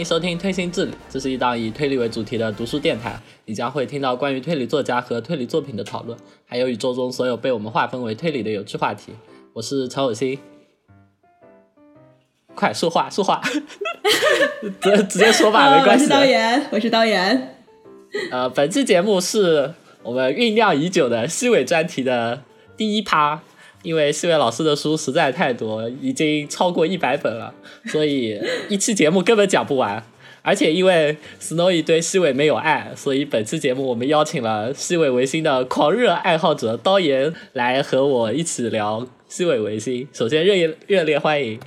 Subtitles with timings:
[0.00, 3.20] 欢迎收听推心置理，这是一档以推理为主题的读书电台。
[3.44, 9.12] 你将会听到关于推理作家和推理作品的讨论，还有宇宙中所有被我们划分为推理的有趣话题。
[9.52, 10.38] 我是陈有心，
[12.54, 13.42] 快说话说话，
[14.80, 16.04] 直 直接说吧，没关系。
[16.04, 17.56] 我是导演，我是导演。
[18.30, 22.42] 呃，本期节目是我们酝酿已久的西尾专题的
[22.74, 23.42] 第一趴。
[23.82, 27.52] 因为西伟老师的书实在太多，已经超过一百本了，
[27.86, 28.38] 所以
[28.68, 30.02] 一期节目根本讲不完。
[30.42, 40.08] 而且因为 Snowy 对西尾没有爱，所以本期节目我们邀请了西尾维新的狂热爱好者刀岩来和我一起聊西尾维新。
[40.12, 41.60] 首先热烈热烈欢迎！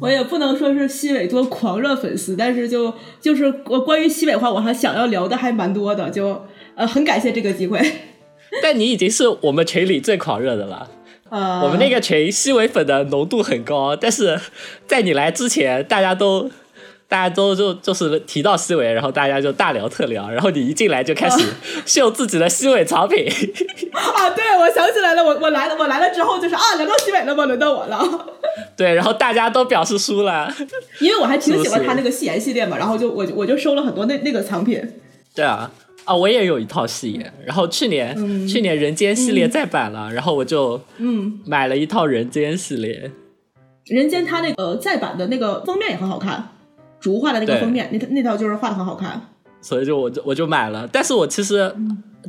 [0.00, 7.78] 我也不能说是西尾多狂热粉丝，但是就就是我关于西尾话，我还想要聊的还蛮多的，就呃很感谢这个机会。
[8.62, 10.90] 但你已经是我们群里最狂热的了。
[11.30, 14.40] 呃，我们那个群西尾粉的浓度很高，但是
[14.86, 16.50] 在你来之前，大家都
[17.06, 21.38] 大家都就就是提到西尾，然后大家就大聊特聊，然后你一进来就开始
[21.84, 23.26] 秀自己的西尾藏品。
[23.92, 27.44] 啊，对，我想起来了，我我来了，我来了之后就是啊，轮到西尾了吗？
[27.44, 27.98] 轮到我了。
[28.76, 30.52] 对，然后大家都表示输了，
[31.00, 34.80] 因为我还挺喜欢他那个戏言系列嘛，然后就我我就收了很多那那个藏品。
[35.34, 35.70] 对啊。
[36.08, 38.16] 啊，我也有一套戏言，然后去年
[38.48, 43.10] 去年人间系列再版了，然后我就嗯买了一套人间系列。
[43.84, 46.48] 人间它那个再版的那个封面也很好看，
[46.98, 49.20] 竹画的那个封面，那那套就是画的很好看，
[49.60, 50.88] 所以就我就我就买了。
[50.90, 51.70] 但是我其实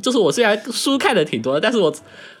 [0.02, 1.90] 就是我虽然书看的挺多，但是我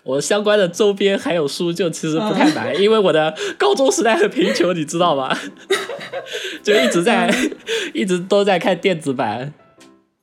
[0.02, 5.34] 我相关的周边还有书就其实不太买，因为我的高中时代很贫穷，你知道吗？
[6.62, 7.34] 就一直在
[7.94, 9.54] 一直都在看电子版。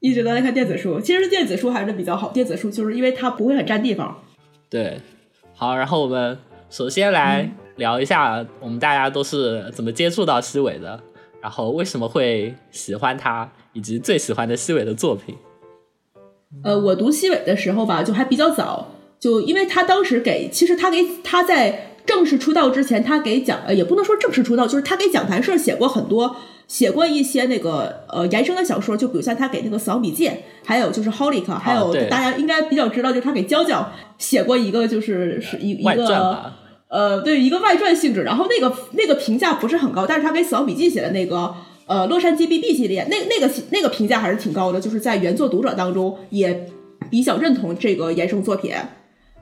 [0.07, 2.29] 一直都在看电子书，其实电子书还是比较好。
[2.29, 4.23] 电子书就是因为它不会很占地方。
[4.69, 5.01] 对，
[5.53, 6.37] 好，然后我们
[6.69, 10.97] 首先来聊一下，我们大家都是怎么接触到西尾的，
[11.41, 15.35] 然后为什么会喜欢他，以及最喜欢的西尾的作品。
[16.63, 18.87] 呃，我读西尾的时候吧，就还比较早，
[19.19, 26.35] 就因为他当时给，其实他给他在正式出道之前，他给讲，呃，也不能说正式出道，就是他给讲谈社写过很多。
[26.67, 30.27] 写过一些那个呃延伸的小说，就比如像他给那个《死亡笔记》，
[30.65, 36.51] 还有就是《Holic》，还有大家应该比较知道，就是他给娇娇写过一个就是是一一个
[36.89, 46.69] 呃对一个外传性质，然后那个那个评价不是很高，但是他给《死亡笔记》写的那个呃洛杉矶 BB 系列，那那个那个评价还是挺高的，就是在原作读者当中也
[47.09, 48.73] 比较认同这个延伸作品。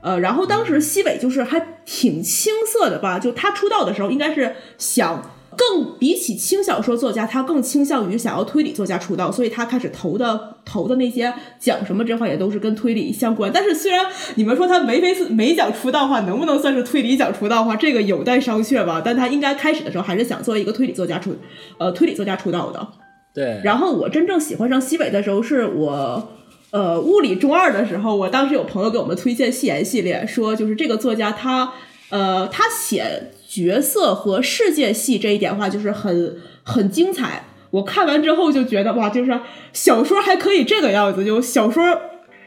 [0.06, 5.32] 呃，然后当时西北就是还挺青涩的吧，就他出道的时候应该是想。
[5.58, 13.50] 更比起轻小说作家，他更倾向于想要推理作家出道，所以他开始投的投的那些奖什么这块也都是跟推理相关。
[13.54, 19.00] 但是虽然你们说他梅菲斯梅奖出道的话，能不能算是推理奖出道的话，这个有待商榷吧。
[19.02, 21.34] 但他应该开始的时候还是想作为一个推理作家出，
[21.78, 22.86] 呃，推理作家出道的。
[23.32, 23.62] 对。
[23.64, 26.32] 然后我真正喜欢上西北的时候，是我
[26.76, 31.72] 呃物理中二的时候，我当时有朋友给我们推荐《戏言》系列，说就是这个作家他
[32.10, 33.32] 呃他写。
[33.48, 37.44] 角色和世界戏这一点话，就是很很精彩。
[37.70, 39.40] 我看完之后就觉得哇，就是
[39.72, 41.82] 小说还可以这个样子，就小说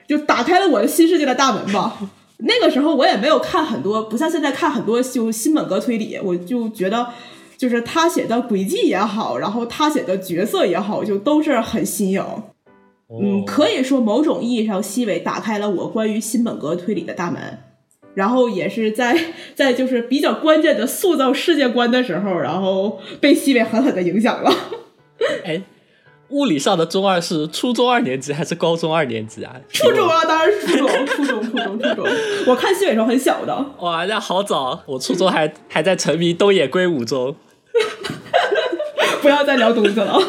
[0.07, 1.97] 就打开了我的新世界的大门吧。
[2.44, 7.07] 那个时候我也没有看很多，不像现在看很多就新本格推理，我就觉得
[7.57, 12.23] 就是他写的轨迹也好，然后他写的角色也好，就都是很新颖。
[13.09, 17.59] 嗯，可以说某种意义上，西尾打开了我关于新本格推理的大门。
[18.16, 19.18] 然后也是在
[19.56, 24.52] 在就是比较关键的塑造世界观的时候，然后被西北狠狠的影响了。
[25.46, 25.62] 哎，
[26.30, 29.56] 物理上的中二是初中二年级还是高中二年级啊？
[29.72, 32.08] 初中啊，当然是初中，初中，初中，初中。
[32.47, 33.66] 我看西北时候很小的。
[33.80, 37.36] 哇，那好早，我初中还还在沉迷东野圭吾中。
[39.22, 40.20] 不要再聊东子了。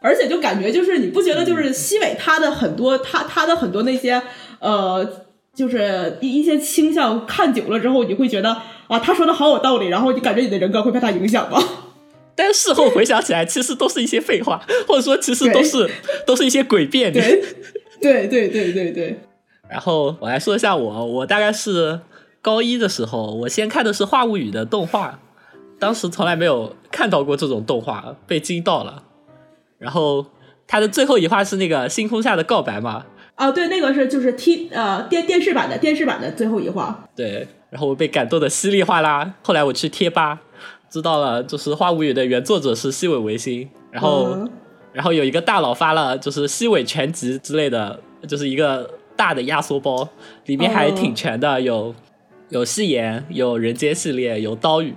[0.00, 4.22] 而且就感觉就是你不觉得就是西尾他的很多他他的很多那些
[4.60, 5.24] 呃。
[5.54, 8.56] 就是一一些倾向，看久了之后，你会觉得
[8.86, 11.60] 啊，他说的好有道理，然后你感觉你的人格会被他影响吗？
[12.36, 15.90] 但事后回想起来，其实都是一些废话，或者说其实都是
[16.24, 17.12] 都是一些诡辩。
[17.12, 17.42] 对
[18.00, 19.20] 对对对对对。
[19.68, 21.98] 然后我来说一下我，我大概是
[22.40, 25.18] 高一的时候，我先看的是《话物语》的动画，
[25.80, 29.02] 当时从来没有看到过这种动画，被惊到了。
[29.78, 30.24] 然后
[30.66, 33.06] 他的最后一话是那个星空下的告白嘛。
[33.34, 37.08] 啊，对，那个是就是 T 呃电电视版的电视版的最后一话。
[37.14, 39.34] 对，然后我被感动的稀里哗啦。
[39.42, 40.40] 后来我去贴吧，
[40.90, 43.68] 知道了，就是《花无语》的原作者是西尾维新。
[43.92, 44.48] 然后，
[44.92, 50.08] 然后有一个大佬发了就是西尾全集之类的，就是一个大的压缩包，
[50.46, 51.94] 里面还挺全的，有
[52.48, 54.92] 有戏言，有人间系列，有刀语，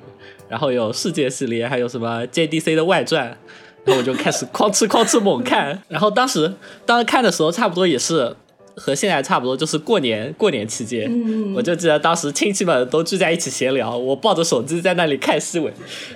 [0.49, 3.37] 然后有世界系列，还有什么 JDC 的外传，
[3.83, 5.81] 然后我就开始哐哧哐哧猛看。
[5.87, 6.53] 然后当时
[6.85, 8.35] 当时看的时候，差不多也是
[8.75, 11.09] 和现在差不多，就是过年过年期间。
[11.11, 15.73] 嗯我就记得当时亲戚们都聚在一起闲聊，我抱着手机在那里看西尾，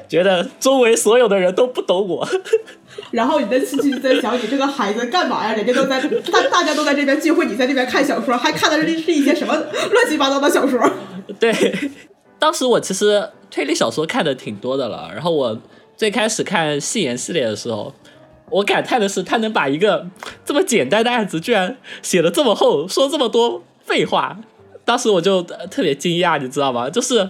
[0.07, 2.27] 觉得周围所有的人都不懂我。
[3.11, 5.53] 然后你的亲戚就在想，你这个孩子干嘛呀？
[5.53, 6.01] 人家都在
[6.31, 10.79] 大大家都在这边聚会，你在这边看小说，还看的是是一些什么乱七八糟的小说？
[11.37, 11.53] 对，
[12.39, 15.59] 当时我其实推理小说看的挺多的了，然后我
[15.95, 17.93] 最开始看戏言系列的时候，
[18.49, 20.07] 我感叹的是他能把一个
[20.43, 24.37] 这么简单的案子居然写的这么厚，说这么多废话，
[24.83, 26.89] 当时我就特别惊讶，你知道吗？
[26.89, 27.29] 就是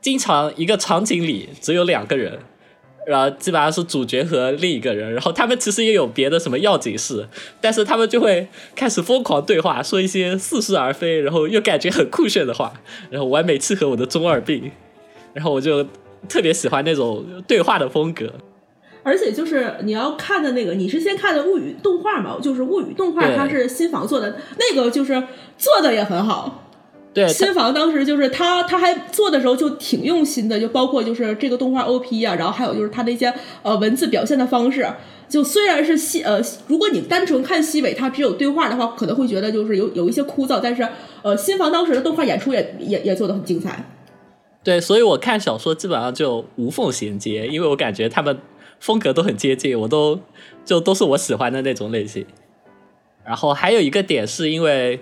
[0.00, 2.38] 经常一个场景里只有两个人。
[3.06, 7.26] 然后基本上是主角和另一个人，然后他们其实也有别的什么要紧事，
[7.58, 8.46] 但是他们就会
[8.76, 12.70] 开始疯狂对话，说一些似是而非，然后又感觉很酷炫的话，
[13.08, 14.70] 然后完美契合我的中二病，
[15.32, 15.86] 然后我就
[16.28, 18.32] 特别喜欢那种对话的风格。
[19.02, 22.36] 而且就是你要看的那个，你是先看的物语动画嘛？
[22.42, 25.22] 就是物语动画，它是新房做的，那个就是
[25.56, 26.64] 做的也很好。
[27.14, 33.32] 对，新房当时就是他，他还做的时候就挺用心的，就包括就是这个动画 OP 啊，然后还有就是他的一些
[33.62, 34.86] 呃文字表现的方式。
[35.26, 40.86] 就虽然是西呃，如果你单纯看西尾，它只有对话的话，可能会觉得就是有有一些枯燥，但是
[41.22, 43.84] 呃，新房当时的动画演出也也也做的很精彩。
[44.68, 48.38] 对，所以我看小说基本上就无缝衔接，因为我感觉他们
[48.78, 50.20] 风格都很接近，我都
[50.62, 52.22] 就都是我喜欢的那种类型。
[53.24, 55.00] 然后还有一个点是因为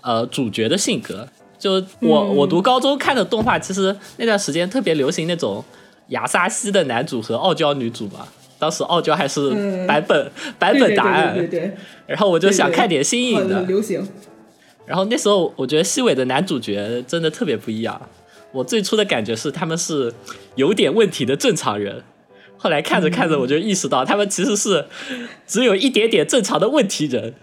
[0.00, 5.64] 呃主角的性格，就我、嗯我读高中看的动画，其实那段时间特别流行那种
[6.08, 8.26] 亚萨西的男主和傲娇女主嘛。
[8.58, 10.28] 当时傲娇还是嗯版本、
[10.58, 11.76] 版本答案，对对对
[12.08, 13.68] 然后我就想看点新颖的很。
[13.68, 14.04] 流行。
[14.84, 18.00] 然后那时候我觉得西尾的男主角真的特别不一样。
[18.54, 20.14] 我最初的感觉是他们是
[20.54, 22.02] 有点问题的正常人，
[22.56, 24.86] 后来看着看着我就意识到他们其实是
[25.46, 27.34] 只有一点点正常的问题人，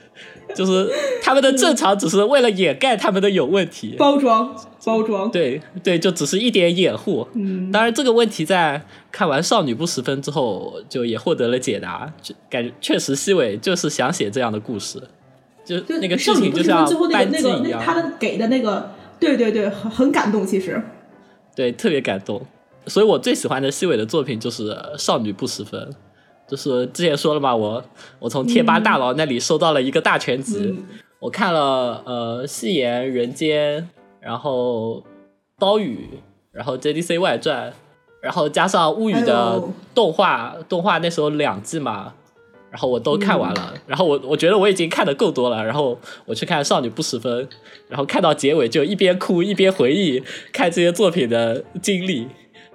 [0.56, 0.90] 就是
[1.22, 3.96] 他们的正常只是为了掩盖他们的有问题。
[4.00, 7.28] 包装包装，对对，就只是一点掩护。
[7.34, 8.82] 嗯，当然，这个问题在
[9.12, 12.12] 看完《少女不十分》之后，就也获得了解答。
[12.20, 15.00] 就感觉确实，西尾就是想写这样的故事，
[15.64, 17.80] 就就那个剧少女不情就像最后那个班机那个一样。
[17.80, 20.82] 他的给的那个，对对对，很很感动，其实。
[21.56, 22.42] 对，特别感动。
[22.88, 25.80] 所以我最喜欢的西尾的作品就是《少女不时分》，
[26.50, 27.84] 就是之前说了嘛，我
[28.20, 30.84] 我从贴吧大佬那里收到了一个大全集，嗯
[31.20, 33.82] 我看了呃《戏言》《人间》，
[34.20, 34.96] 然后
[35.60, 36.10] 《刀语》，
[36.52, 37.70] 然后《JDC 外传》，
[38.24, 39.62] 然后加上《物语》的
[39.94, 42.16] 动画，动画那时候两季嘛。
[42.72, 47.46] 然后我都看完了，然后我我觉得我已经看的够多了，然后我去看《少女不十分》，
[47.90, 50.24] 然后看到结尾就一边哭一边回忆
[50.54, 52.28] 看这些作品的经历，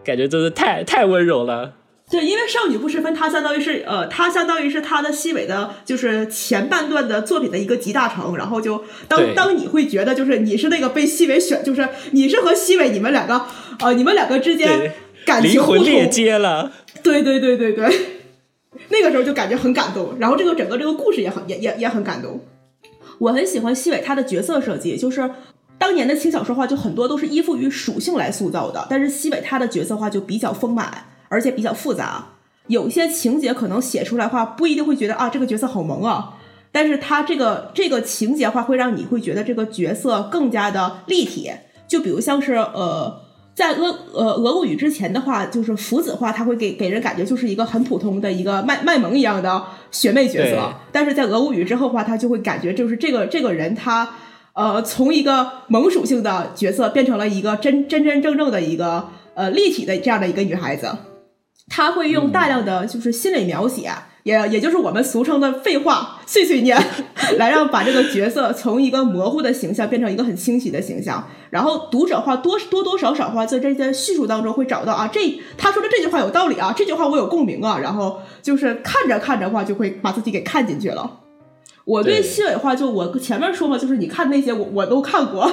[0.04, 1.72] 感觉真是太太温柔了。
[2.08, 8.36] 对，因为少女不十分，它相当于是呃，它相当于是它的西尾的，就是前半段的作品的一个集大成。
[8.36, 13.46] 然后就当当你会觉得，就是你是那个被西尾选，就是你是和西尾你们两个
[13.80, 14.92] 呃，你们两个之间
[15.24, 16.70] 感情灵互通，魂链接了，
[17.02, 17.88] 对对对对对，
[18.88, 20.14] 那个时候就感觉很感动。
[20.18, 22.40] 然后这个整个这个故事也很也也也很感动。
[23.18, 25.30] 我很喜欢西尾他的角色设计，就是
[25.78, 32.26] 当年的轻小说化就很多都是依附于属性来塑造的，但是西尾他的角色化就比较丰满，而且比较复杂。
[32.66, 36.34] 有些情节可能写出来话，不一定会觉得啊这个角色好萌啊，
[36.72, 41.50] 但是他这个这个情节化会让你会觉得这个角色更加的立体。
[41.86, 43.20] 就比如像是呃，
[43.56, 54.10] 在俄呃俄物语之前的话，就是福子话，他会给给人感觉就是一个很普通的一个卖卖萌一样的学妹角色，但是在俄物语之后的话，他就会感觉就是这个这个人他
[54.52, 60.94] 呃从一个萌属性的角色变成了一个真真真正正的一个呃立体的这样的一个女孩子。
[61.68, 63.90] 他会用大量的就是心理描写，
[64.26, 66.76] 也也就是我们俗称的废话 碎碎念，
[67.38, 71.28] 来让把这个角色从一个模糊的形象变成一个很清晰的形象。
[71.50, 77.78] 然后读者话多多多少少话在这些叙述当中会找到啊，这他说的这句话有道理啊，这句话我有共鸣啊。
[77.78, 81.20] 然后就是看着看着话就会把自己给看进去了。
[81.84, 85.48] 我对对西尾话就我前面说嘛，就是你看那些我我都看过。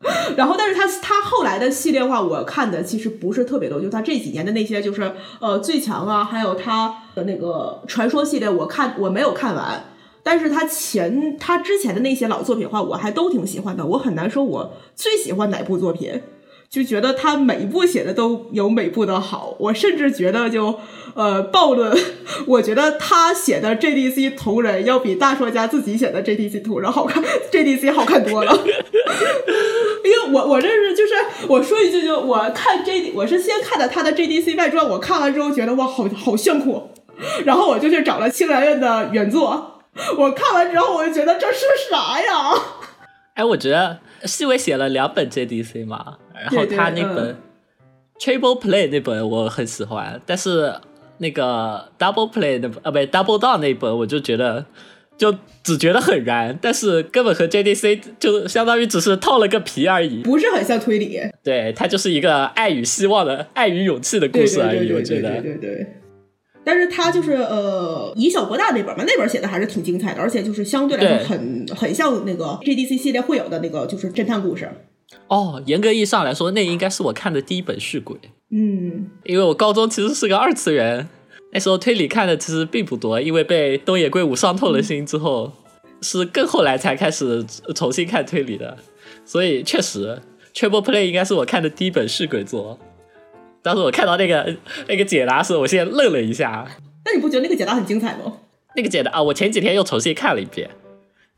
[0.36, 5.10] 然后，但是他他后来的系列化，我看的其实不是特别多，就他这几年的那些，就是
[5.40, 9.84] 呃最强啊，还有他的那个传说系列，我看我没有看完。
[10.22, 13.86] 但是他前他之前的那些老作品的话，我还都挺喜欢的。
[13.86, 16.20] 我很难说我最喜欢哪部作品，
[16.76, 19.56] 就觉得他每一部写的都有每部的好。
[19.58, 20.78] 我甚至觉得就
[21.14, 21.98] 呃暴论，
[22.46, 28.52] 我觉得他写的 JDC 同人要比大说家自己写的 JDC 同人好看，JDC 好看多了。
[30.04, 31.14] 因为我我这是就是
[31.48, 36.90] 我说一句就我看 J 我是先看的他的 JDC 外传，我看完之后觉得哇好好炫酷，
[37.46, 39.80] 然后我就去找了清凉院的原作，
[40.18, 42.60] 我看完之后我就觉得这是啥呀？
[43.34, 47.36] 哎，我觉得细伟写了两本 JDC 嘛，然后他那本
[48.18, 50.72] Triple Play 那本我很喜欢，但是
[51.18, 54.64] 那个 Double Play 那本啊不 Double Down 那本我就觉得。
[55.18, 61.18] 就只觉得很燃，但是根本和 JDC 就相当于只是套了个皮而已，不是很像推理。
[61.42, 64.92] 对，它就是一个爱与希望的、爱与勇气的故事而已。
[64.92, 65.86] 我觉得，对对对。
[66.62, 74.68] 但是他就是呃，以小博大那本嘛，那本写的还是挺精彩的，而且就是相对来说很很像那个 JDC 系列会有的那个就是侦探故事。
[75.28, 78.16] 哦，严格意义上来说，那应该是我看的第一本续鬼。
[78.50, 81.08] 嗯，因为我高中其实是个二次元。
[81.52, 85.52] 那时候推理看的其实并不多，因为被东野圭吾伤透了心之后，
[86.02, 87.44] 是更后来才开始
[87.74, 88.76] 重新看推理的。
[89.24, 90.20] 所以确实
[90.52, 92.78] ，Triple Play 应该是我看的第一本续鬼作。
[93.62, 94.54] 当时我看到那个
[94.86, 96.66] 那个解答时，我先愣了一下。
[97.04, 98.32] 那你不觉得那个解答很精彩吗？
[98.74, 100.68] 那个解答啊，我前几天又重新看了一遍，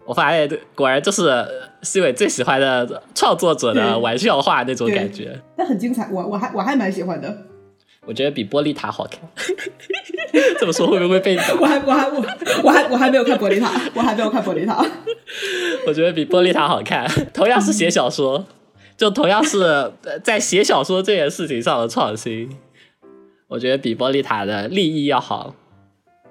[0.08, 1.30] 我发现果然就是
[1.82, 5.38] 西伟最喜欢的创作者的玩笑话那种感觉。
[5.58, 7.44] 那很精彩，我我还我还蛮喜欢的。
[8.06, 9.20] 我觉得比玻璃塔好看，
[10.58, 11.36] 这么说会不会被？
[11.60, 12.24] 我还我还我
[12.64, 14.82] 我还我还没有看玻璃塔，我还没有看玻璃塔。
[15.86, 17.06] 我觉得比玻璃塔好看。
[17.34, 18.46] 同样是写小说，
[18.96, 19.92] 就同样是
[20.24, 22.48] 在写小说这件事情上的创新，
[23.48, 25.54] 我觉得比玻璃塔的立意要好。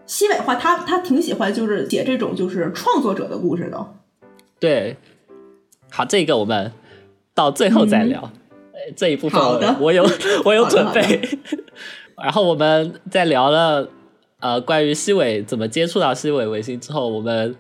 [0.08, 3.94] 西尾话，他他挺喜欢就是写这种就是创作者的故事的。
[4.60, 4.98] 对，
[5.92, 6.72] 好，这个我们
[7.36, 8.32] 到最后再聊。
[8.96, 9.42] 这一部分
[9.82, 10.08] 我有
[10.46, 11.28] 我有准备，
[12.16, 13.90] 然后我们在聊了
[14.40, 17.54] 呃关于西尾怎么接触到西尾维新之后，我们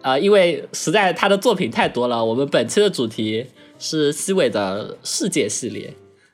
[0.00, 3.46] 呃因为实在他的作品太多了，我们本期的主题
[3.78, 5.92] 是西尾的世界系列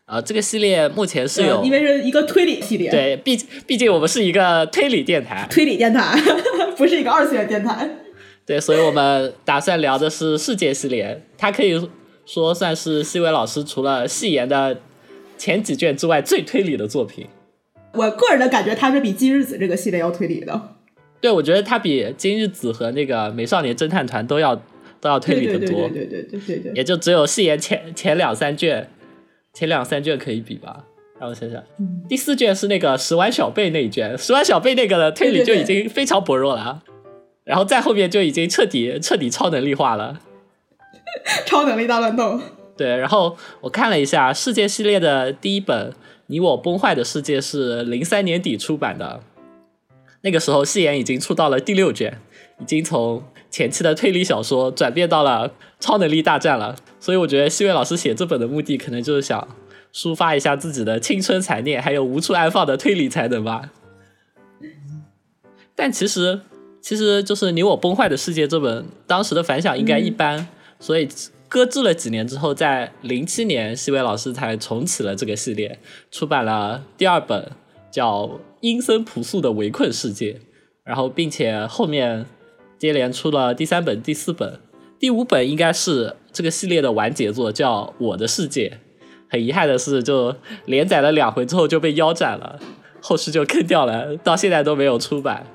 [0.08, 6.18] 啊，这个系列目前是有因为是一个推理系列，对，毕毕竟我们是一个推理电台，推理电台
[6.76, 7.88] 不是一个二次元电台，
[8.44, 11.88] 对，所以我们打算聊的是世界系列，它可以。
[12.30, 14.82] 说算是西尾老师除了戏言的
[15.38, 17.26] 前几卷之外最推理的作品。
[17.94, 20.76] 我个人的感觉，它是比今日子这个系列要推理的。
[21.22, 24.54] 对，我觉得它比今日子和那个美少年侦探团都要
[25.00, 25.88] 都要推理的多。
[25.88, 26.72] 对对对对对对。
[26.74, 28.90] 也就只有戏言前前两三卷，
[29.52, 30.84] 前两三卷可以比吧。
[31.20, 31.60] 让我想想，
[32.08, 36.80] 第四卷是那个十万小贝那一卷，十万小贝那个的推理就已经非常薄弱了，
[37.42, 40.20] 然后再后面就已经彻底彻底超能力化了。
[41.44, 42.40] 超能力大乱斗，
[42.76, 42.96] 对。
[42.96, 45.90] 然后我看了一下世界系列的第一本
[46.26, 49.20] 《你我崩坏的世界》是零三年底出版的，
[50.20, 52.20] 那个时候戏言已经出到了第六卷，
[52.60, 55.50] 已经从前期的推理小说转变到了
[55.80, 56.76] 超能力大战了。
[57.00, 59.48] 所以我觉得西月老师写这本的目的，可能就是想
[59.94, 63.70] 抒发一下自己的青春残念，还有无处安放的推理才能吧。
[65.74, 66.40] 但其实，
[66.80, 70.48] 其实就是《你我崩坏的世界》这本当时的反响应该一般。
[70.80, 71.08] 所以
[71.48, 75.78] 搁置了几年之后，在零七年，西尾老师才重启了这个系列，
[76.10, 77.50] 出版了第二本
[77.90, 78.26] 叫
[78.60, 80.32] 《阴森朴素的围困世界》，
[80.84, 82.26] 然后并且后面
[82.78, 84.60] 接连出了第三本、第四本、
[84.98, 88.68] 第五本，应该是这个系列的完结作，叫《我的世界》。
[89.30, 90.34] 很遗憾的是，就
[90.66, 92.58] 连载了两回之后就被腰斩了，
[93.00, 95.46] 后续就坑掉了，到现在都没有出版。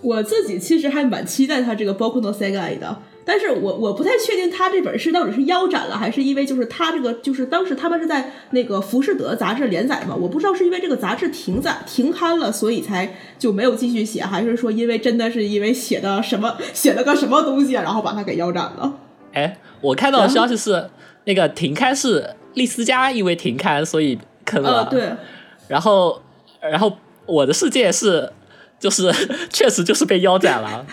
[0.00, 3.02] 我自己其实还蛮期待他这个《包括 no Sega》的。
[3.28, 18.98] 但是我我不太确定他这本是到底是腰斩了，还是因为就是他这个就是当时他们是在那个《浮士德》杂志连载嘛，我不知道是因为这个杂志停载停刊了，所以才就没有继续写，还是说因为真的是因为写的什么写了个什么东西，然后把它给腰斩了？
[19.34, 20.88] 哎，我看到的消息是
[21.24, 25.12] 那个停刊是丽思佳因为停刊所以坑了，对，
[25.68, 26.22] 然后
[26.62, 28.32] 然后我的世界是
[28.80, 29.12] 就是
[29.52, 30.86] 确实就是被腰斩了。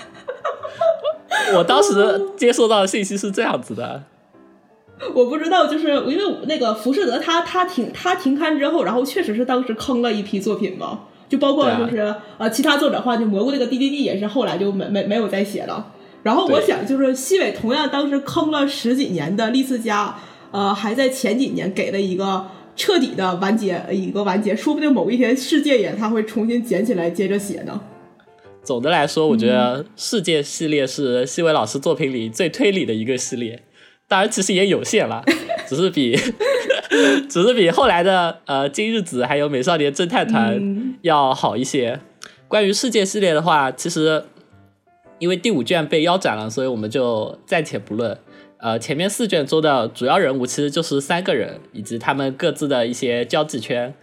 [1.56, 4.04] 我当时接收到的信息是这样子的，
[5.14, 15.92] 我不知道，就是因为那个浮士德，他他停他停刊之后，然后确实是当时坑了一批作品嘛，就包括就是呃其他作者话，就蘑菇那个 D D D 也是后来就没没没有再写了。
[16.24, 20.16] 然后我想，就是西尾同样当时坑了十几年的利斯加，
[20.52, 27.80] 呃，还在前几年给了一个彻底的完结，一个完结，说不定某一天世界也他会重新捡起来接着写呢。
[28.66, 33.62] 总的来说，我觉得世界系列是西尾老师作品里最推理的一个系列。
[34.08, 35.24] 当然，其实也有限了，
[35.68, 36.16] 只是比
[37.30, 42.00] 只是比后来的呃今日子还有美少年侦探团要好一些。
[42.48, 44.24] 关于世界系列的话，其实
[45.20, 48.18] 因为第五卷被腰斩了，所以我们就暂且不论。
[48.58, 53.94] 呃，前面四卷中的主要人物其实就是三个人以及他们各自的一些交际圈。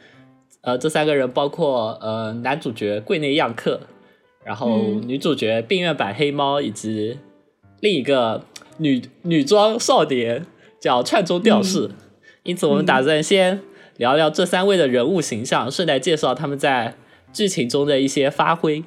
[0.60, 3.80] 呃，这三个人包括呃男主角柜内样克，
[4.44, 7.18] 然后嗯女主角病院版黑猫，以及
[7.80, 8.44] 另一个
[8.78, 10.46] 女女装少年
[10.80, 11.90] 叫串中吊饰。
[12.42, 13.60] 因此，我们打算先
[13.98, 16.96] 聊聊这三位的人物形象，顺带介绍他们在
[17.32, 18.82] 剧情中的一些发挥。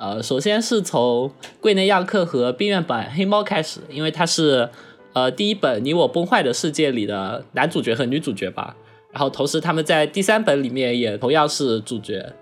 [0.00, 4.68] 呃，首先是从桂内亚克和病院版黑猫开始，因为他是
[5.12, 8.74] 呃第一本《你我崩坏的世界》里的男主角和女主角吧。
[9.12, 12.32] 然后同时他们在第三本里面也同样是主角，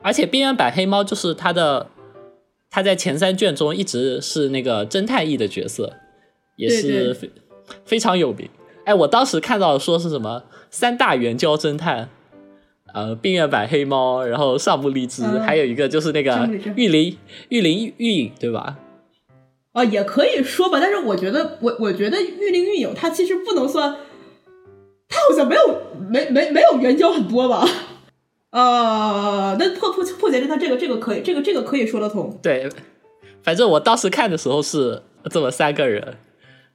[0.00, 1.88] 而且病院版黑猫就是他的，
[2.70, 5.94] 他在前三卷中一直是那个侦探役的角色，
[6.56, 7.30] 也是非
[7.84, 8.48] 非常有名。
[8.84, 12.08] 哎，我当时看到说是什么三大援交侦探，
[12.94, 17.18] 呃，病院版黑猫，然后上木荔枝，嗯还有一个就是那个玉林
[17.50, 18.78] 玉林玉影，对吧？
[19.72, 23.96] 啊，也可以说吧，但是我觉得，我我觉得玉林玉影它其实不能算，
[25.08, 27.68] 它好像没有没没没有援交很多吧？
[28.50, 32.38] 呃，那破破破解侦探这个这个可以，这个这个可以说得通。
[32.42, 32.66] 对，
[33.42, 36.16] 反正我当时看的时候是这么三个人，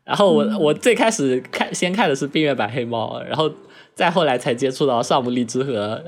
[0.03, 3.51] 然后我、嗯我最开始看先看的是冰月版黑猫，然后
[3.95, 6.03] 再后来才接触到上木荔枝和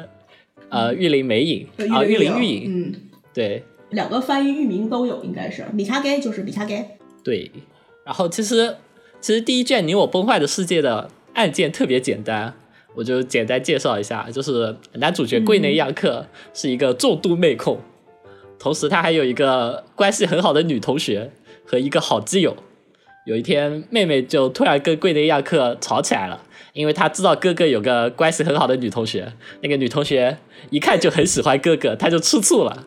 [0.69, 2.95] 呃玉林美影啊玉林玉影，嗯，
[3.33, 6.97] 对两个翻译域名都有，应该是米卡盖就是米卡盖。
[7.23, 7.51] 对，
[8.05, 8.75] 然后其实
[9.19, 12.53] 其实第一卷你我崩坏的世界的案件特别简单。
[12.95, 17.79] 我就简单介绍一下，就是男主角柜内亚克是一个重度妹控，
[18.57, 21.31] 同时他还有一个关系很好的女同学
[21.65, 22.55] 和一个好基友。
[23.25, 26.41] 有一天，妹妹就突然跟柜内亚克吵起来了，
[26.73, 30.37] 因为她知道哥哥有个关系很好的女同学，那个女同学
[30.69, 32.85] 一看就很喜欢哥哥，她就吃醋了。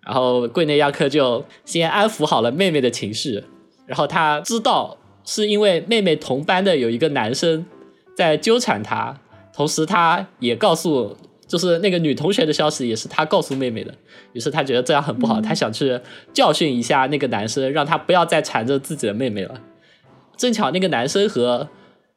[0.00, 3.44] 然后柜内亚克就先安抚好了妹妹的情绪，
[3.84, 7.66] 然后他知道是因为妹妹同班的有一个男生
[8.16, 9.20] 在纠缠她，
[9.58, 11.16] 同时他也告诉，
[11.48, 13.92] 就是那个女同学的消息也是他告诉妹妹的，
[14.32, 16.00] 于是他觉得这样很不好，他想去
[16.32, 19.60] 教训一下那个男生，让他不要再缠着自己的妹妹了。
[20.36, 21.68] 正巧那个男生和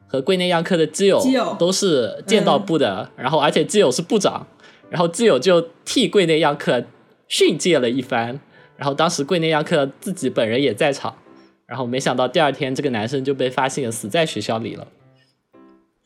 [0.05, 1.19] 和柜内样科的基友
[1.57, 4.45] 都是剑道部的，然后而且基友是部长，
[4.91, 6.83] 然后基友就替柜内样科
[7.27, 8.39] 训诫了一番，
[8.77, 11.15] 然后当时柜内样科自己本人也在场，
[11.65, 14.85] 然后没想到第二天这个男生就被发现死在学校里了。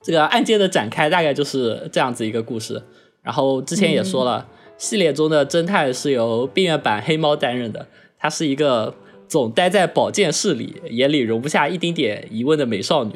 [0.06, 2.80] 这个案件的展开大概就是这样子一个故事。
[3.24, 7.88] 然后之前也说了，系列中的侦探是由病院版黑猫担任的，
[8.20, 8.94] 她是一个
[9.28, 13.14] 总待在保健室里，眼里容不下一丁点疑问的美少女。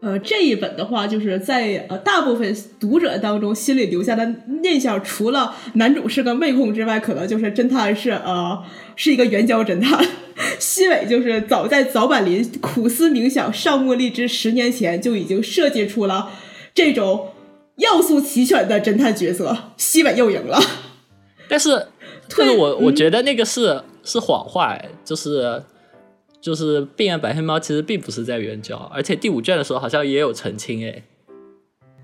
[0.00, 4.32] 呃，这一本的话，就是在呃大部分读者当中心里留下的
[4.62, 8.62] 印象，除了男主是个妹控之外，可能就是侦探是呃
[8.94, 10.06] 是一个援交侦探。
[10.60, 16.30] 西尾就是早在早坂林苦思冥想上木荔枝十年前就已经设计出了
[16.72, 17.30] 这种
[17.78, 20.60] 要素齐全的侦探角色，西尾又赢了。
[21.48, 21.88] 但是，
[22.36, 25.60] 但是我我嗯觉得那个是是谎话，哎，就是
[26.48, 31.02] 就是病案白黑猫其实并不是在援交，而且第五卷的时候好像也有澄清，哎，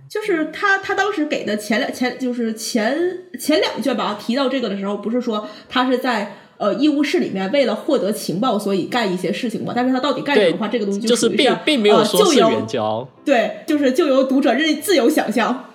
[0.07, 2.95] 就是他他当时给的前两前就是前
[3.41, 9.73] 前两卷吧，提到这个的时候，不是说他是在呃医务室里面为了获得情报，所以干一些事情嘛？
[9.75, 15.71] 但是他到底干什么的话，这个东西就是并并没有呃说就是由援交，对，就是就由读者任自由想象。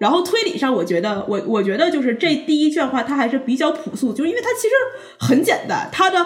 [0.00, 4.74] 然后推理上，我觉得我我觉得就是这第一卷话，它还是比较朴素，就是因为它其实
[5.18, 6.24] 很简单，它的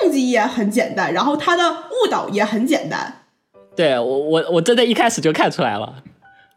[0.00, 3.20] 动机也很简单，然后他的误导也很简单。
[3.74, 6.02] 对我我我真的一开始就看出来了，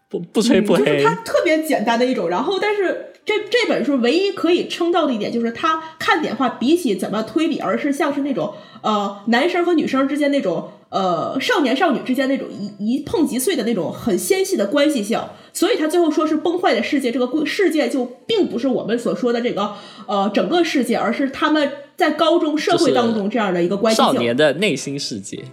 [0.10, 2.30] 不不吹不黑，嗯就是它特别简单的一种。
[2.30, 15.19] 然后，但是这这本书唯一可以称道的一点，就是它看点话比起怎么推理，而是像是那种呃男生和女生之间那种呃少年少女之间那种一一碰即碎的那种很纤细的关系性。
[15.54, 19.74] 所以他最后说是崩坏的世界，这个故世界就并不是我们所说的这个
[20.06, 23.97] 呃整个世界，而是他们在高中社会当中这样的一个关系。
[23.97, 25.43] 少年的内心世界。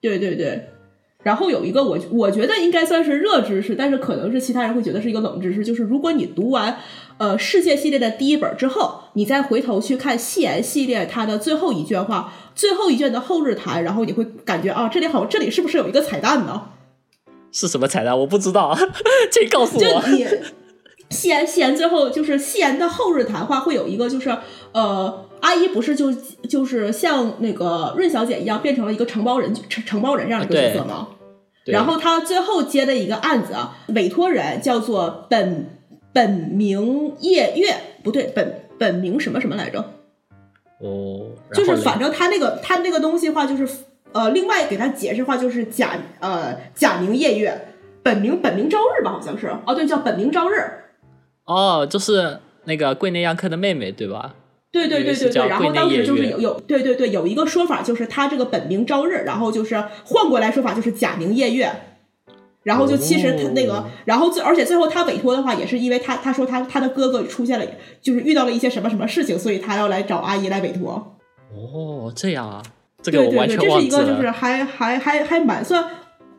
[0.00, 0.68] 对对对，
[1.22, 6.78] 然后有一个我我觉得应该算是热知识，但是可能是其他人会觉得是一个冷知识，就是如果你读完
[7.16, 16.68] 呃世界系列的第一本之后，你再回头去看戏言系列它的最后一卷话，最后一卷的后日谈，然后你会感觉啊，这里好，这里是不是有一个彩蛋呢？
[17.50, 18.18] 是什么彩蛋？
[18.18, 18.76] 我不知道，
[19.32, 20.02] 这告诉就我。
[20.08, 20.26] 你
[21.10, 24.36] 戏言戏言最后就是戏言的后日谈话会有一个就是
[24.72, 26.10] 呃阿姨不是就
[26.48, 31.08] 就是像那个润小姐一样变成了一个承包人承承包人这样的一个角色吗？
[31.66, 35.66] 对然后他最后接的一个案子啊，委托人叫做本
[36.14, 39.84] 本名叶月，不对，本本名什么什么来着？
[40.78, 43.68] 哦，就是反正他那个他那个东西的话，就是
[44.12, 47.68] 呃，另外给他解释的话就是假呃假名夜月，
[48.02, 50.54] 本名本名朝日吧，好像是哦，对，叫本名朝日。
[51.44, 54.34] 哦，就是那个桂内央克的妹妹，对吧？
[54.74, 55.48] 对对对对对。
[55.48, 61.70] 然后当时就是有有对对对有一个说法，就是他这个本名朝日，然后就是换过来说法就是假名夜月。
[62.64, 67.66] 然后就其实他那个，然后最而且最后他委托的话，也是因为他他说他他的哥哥出现了，
[68.00, 71.18] 就是遇到了一些什么什么事情，所以他要来找阿姨来委托。
[71.52, 72.62] 哦，这样啊，
[73.02, 75.84] 这个我完全忘这是一个就是还还还还蛮算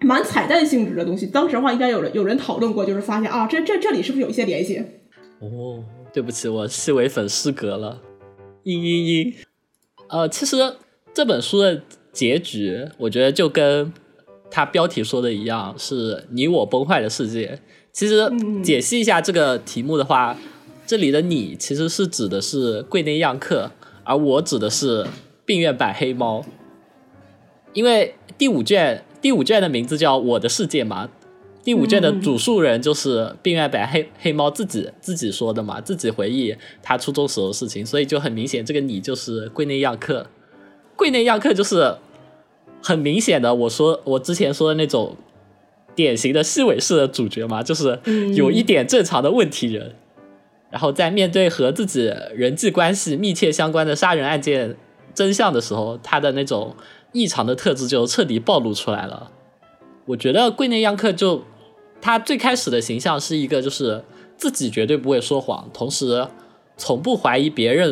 [0.01, 1.27] 蛮彩蛋性质的东西。
[1.27, 4.83] 当时的话，应该有人有人讨论过，就是发现啊，这这这里是不是有一些联系？
[5.39, 8.01] 哦，对不起，我细微粉失格了。
[8.65, 9.33] 嘤嘤嘤，
[10.09, 10.57] 呃，其实
[11.13, 13.93] 这本书的结局，我觉得就跟。
[14.51, 17.59] 它标题说的一样，是你我崩坏的世界。
[17.91, 18.31] 其实
[18.63, 20.37] 解析一下这个题目的话，
[20.85, 23.71] 这里的你其实是指的是柜内样客，
[24.05, 25.07] 而我指的是
[25.45, 26.45] 病院版黑猫。
[27.73, 31.09] 因为第五卷第五卷的名字叫《我的世界》嘛，
[31.65, 40.27] 第五卷的主述人就是病院版黑黑猫自己自己说的嘛，自己回忆他初中时候的事情，所以就很明显，这个你就是柜内样客，
[40.95, 41.97] 柜内样客就是。
[42.83, 45.17] 很明显的，我说我之前说的那种
[45.95, 47.99] 典型的细尾式的主角嘛，就是
[48.35, 49.95] 有一点正常的问题人，
[50.69, 54.77] 然后在面对和自己人际关系密切相关的杀人案件
[55.15, 56.75] 真相的时候，他的那种
[57.11, 59.31] 异常的特质就彻底暴露出来了。
[60.05, 61.41] 我觉得桂内央克就
[62.05, 64.03] 他最开始的形象是一个就是
[64.37, 66.27] 自己绝对不会说谎，同时
[66.77, 67.91] 从不怀疑别人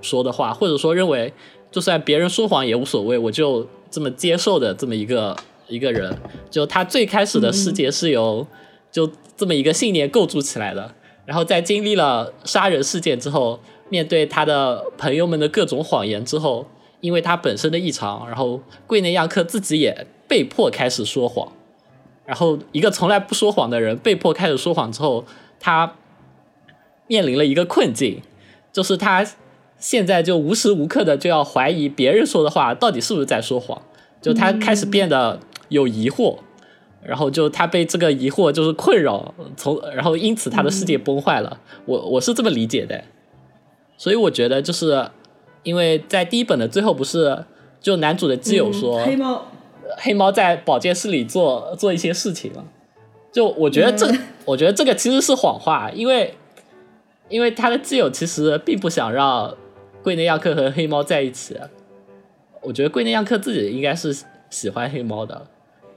[0.00, 1.34] 说的话，或者说认为
[1.70, 3.66] 就算别人说谎也无所谓，我就。
[3.92, 6.16] 这么接受的这么一个一个人，
[6.48, 8.46] 就他最开始的世界是由
[8.92, 10.94] 就这么一个信念构筑起来的。
[11.26, 16.64] 然后在经历了杀人事件之后，面对他的朋友们的各种谎言之后，
[17.00, 21.50] 因为他本身的异常，然后桂内亚克自己也被迫开始说谎。
[22.30, 25.24] 然后一个从来不说谎的人被迫开始说谎之后，
[25.58, 25.96] 他
[27.08, 28.22] 面临了一个困境，
[28.72, 29.26] 就是他。
[29.80, 33.80] 现在就无时无刻的就要怀疑别人说的话到底是不是在说谎，
[34.20, 35.40] 就他开始变得
[35.70, 36.36] 有疑惑，
[37.02, 41.58] 然后就他被这个疑惑就是困扰，从然后因此他的世界崩坏了。
[41.86, 43.02] 我我是这么理解的，
[43.96, 45.08] 所以我觉得就是
[45.62, 47.46] 因为在第一本的最后不是
[47.80, 49.46] 就男主的基友说黑猫
[49.98, 52.64] 黑猫在保健室里做做一些事情嘛，
[53.32, 54.06] 就我觉得这
[54.44, 56.34] 我觉得这个其实是谎话，因为
[57.28, 59.54] 因为他的基友其实并不想让。
[60.02, 61.54] 桂内亚克和黑猫在一起，
[62.62, 64.16] 我觉得桂内亚克自己应该是
[64.48, 65.46] 喜欢黑猫的，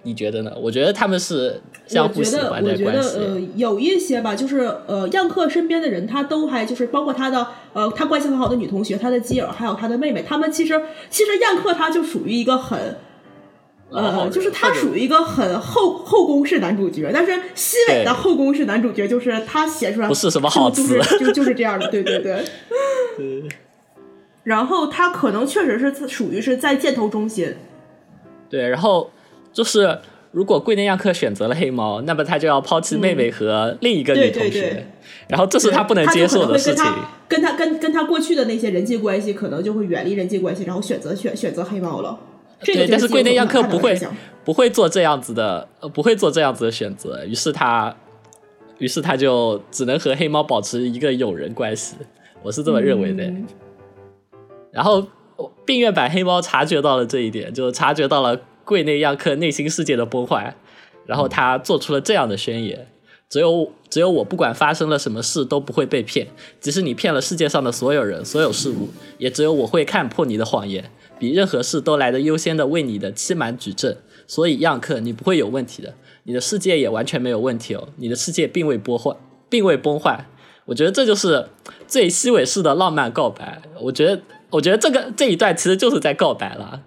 [0.01, 0.51] 你觉得呢？
[0.61, 3.17] 我觉得他们是相互喜欢的关系。
[3.17, 12.97] 呃，有一些吧，就是呃，样克身边的人，他都还就是包括他的呃，他关系很好的女同学，他的基友，还有他的妹妹，他们其实其实样克他就属于一个很
[13.93, 22.43] 呃，就是他属于一个很后后宫式男主角，但是西尾的后宫式男主角就是他写出来不是什么好词，就就是这样的，对对对。
[24.43, 27.55] 然后他可能确实是属于是在箭头中心，
[28.49, 28.67] 对。
[28.67, 29.09] 然后
[29.53, 29.99] 就是
[30.31, 34.87] 如果桂内亚克选择了黑猫，那么他就要抛弃妹妹和另一个女同学，
[35.29, 36.83] 然后这是他不能接受的事情。
[37.29, 42.19] 跟他跟跟他过去的那些人际关系，可能就会远离人际关系，然后选择选选择黑猫了。
[42.63, 43.99] 对，但是柜内亚克不会
[44.43, 47.23] 不会做这样子的，呃，不会做这样子的选择。
[47.25, 47.95] 于是他，
[48.77, 51.95] 于是他就只能和黑猫保持一个友人关系。
[52.41, 53.23] 我是这么认为的。
[54.71, 55.05] 然后，
[55.65, 60.55] 病院版黑猫察觉到了这一点，就察觉到了柜内亚克内心世界的崩坏，
[61.05, 62.87] 然后他做出了这样的宣言：
[63.29, 66.27] 只有只有我不管发生了什么事都不会被骗，
[66.59, 70.83] 即使你骗了世界上的所有人、所有事物，也只有我会看破你的谎言，
[71.23, 73.95] 比任何事都来得优先的为你的欺瞒举证。
[74.27, 79.15] 所以，样克，你不会有问题的，你的世界也完全没有问题哦，你的世界并未崩坏，
[79.49, 80.27] 并未崩坏。
[80.65, 81.47] 我觉得这就是
[81.87, 83.61] 最西尾式的浪漫告白。
[83.79, 84.21] 我觉得。
[84.53, 86.79] 我觉得这个这一段其实就是在告白了，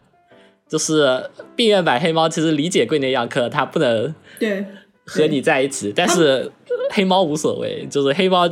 [0.69, 4.65] 就是病院版黑猫其实理解桂内样克他不能对
[5.05, 6.53] 和你在一起，但是
[6.93, 8.49] 黑猫无所谓，就是黑猫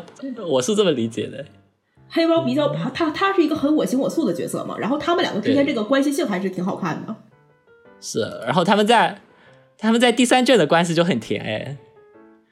[0.48, 1.44] 我是这么理解的。
[2.14, 7.14] 黑猫比较他他是一个很我行我素的角色嘛，然后他们两个之间这个关系性还是挺好看的。
[8.00, 9.20] 是，然后他们在
[9.76, 11.76] 他们在第三卷的关系就很甜哎，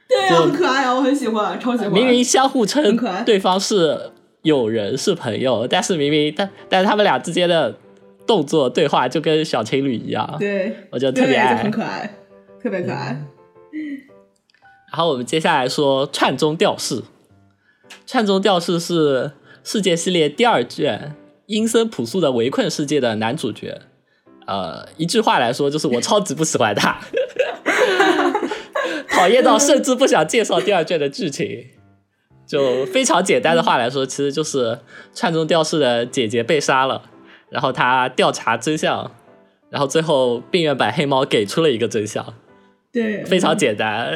[0.09, 1.93] 对啊，很可爱啊，我很喜欢，超喜欢。
[1.93, 4.11] 明明相互称对方是。
[4.43, 7.73] 友人是朋友，但是明明但但是他们俩之间的
[8.27, 12.13] 动作对话就跟小情侣一样，对我觉得特别爱，很可爱，
[12.61, 13.25] 特别可爱。
[14.91, 17.05] 然后我们接下来说串中调式，
[18.05, 19.31] 串中调式是
[19.65, 21.15] 世界系列第二卷
[21.47, 23.81] 阴森朴素的围困世界的男主角。
[24.47, 26.99] 呃，一句话来说就是我超级不喜欢他。
[29.09, 31.67] 讨厌到甚至不想介绍第二卷的剧情。
[32.45, 34.81] 就非常简单的话来说，其实就是
[35.15, 37.03] 串中吊饰的姐姐被杀了，
[37.49, 39.11] 然后他调查真相，
[39.71, 42.35] 然后最后病院版黑猫给出了一个真相。
[42.93, 44.13] 对，非常简单，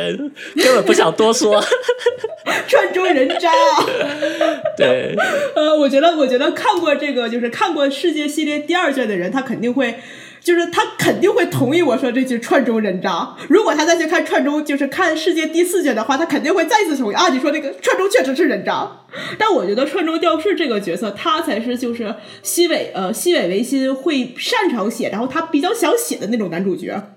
[0.54, 1.62] 根本不想多说。
[2.68, 3.50] 串中人渣。
[4.76, 5.16] 对，
[5.54, 9.96] 呃，我觉得，我觉得看过这个，就是看过世界系列第二卷的人，他肯定会。
[10.38, 13.34] 就是他肯定会同意我说这句串中人渣。
[13.48, 17.28] 如果他再去看串中，就是看世界第四卷的话，他肯定会再次同意啊！
[17.30, 18.88] 你说那个串中确实是人渣。
[19.36, 27.15] 但我觉得串中吊饰这个角色，他才是就是西尾呃西尾维新会擅长写，然后他比较想写的那种男主角。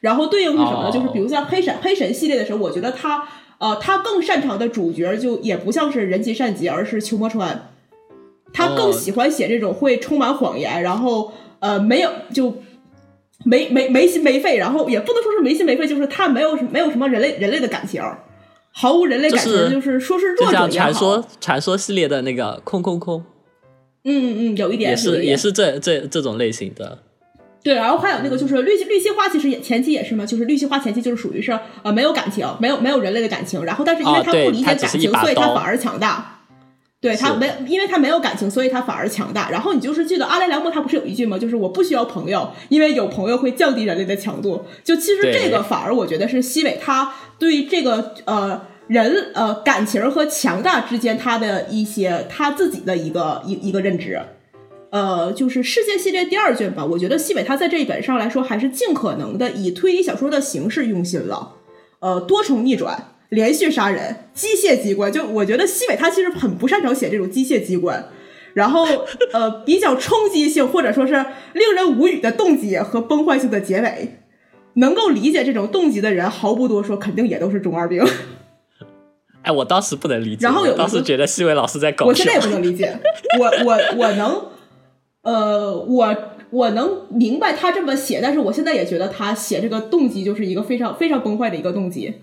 [0.00, 0.90] 然后对应是什么呢？
[0.90, 3.26] 就是比如像黑神黑神系列的时候，我觉得他
[3.58, 7.70] 呃他更擅长的主角就也不像是人吉善吉，而是秋魔川。
[8.52, 11.32] 他更喜欢写这种会充满谎言，然后。
[11.60, 12.58] 呃，没有，就
[13.42, 18.02] 没没没心没肺，然后也不能说是没心没肺，就是他没有没有什么人类人类的感情，
[18.70, 20.68] 毫无人类感情，就是说是弱者也好。
[20.68, 23.24] 传说传说系列的那个空空空，
[24.04, 26.98] 嗯嗯，有一点也是也是这这这种类型的。
[27.64, 36.30] 对，然后还有那个就是绿绿西花，其实也前期也是嘛，就是绿西花前期就是属于是呃没有感情，没有没有人类的感情，然后但是因为他不理解感情，所以他反而强大。
[37.00, 39.50] 对他没，因为他没有感情，所以他反而强大。
[39.50, 41.38] 然后你就是记得阿莱良莫他不是有一句吗？
[41.38, 44.64] 就是我不需要朋友，因为有朋友会降低人类的强度。
[44.82, 54.18] 就其实这个反而我觉得是西北他对这个呃人呃感情和强大之间他的一些他自己的一个一一个认知。
[54.94, 61.56] 呃，就是世界系列第二卷吧，我觉得西北他在这一本上来说还是尽可能的以推理小说的形式用心了，
[61.98, 63.08] 呃，多重逆转。
[63.30, 68.08] 连续杀人、机械机关，就我觉得西北他其实很不擅长写这种机械机关，
[68.52, 68.86] 然后
[69.32, 71.14] 呃比较冲击性或者说是
[71.54, 74.20] 令人无语的动机和崩坏性的结尾，
[74.74, 78.06] 能够理解这种动机的人毫不多说，肯定也都是中二病。
[79.42, 82.96] 哎，我当时不能理解，然后有当时觉得西北老师在搞我现在也不能理解，
[83.40, 84.40] 我我我能，
[85.24, 86.16] 呃，我
[86.50, 92.14] 我能明白他这么写，但是我现在也觉得他写这个动机就是一个非常非常崩坏的一个动机。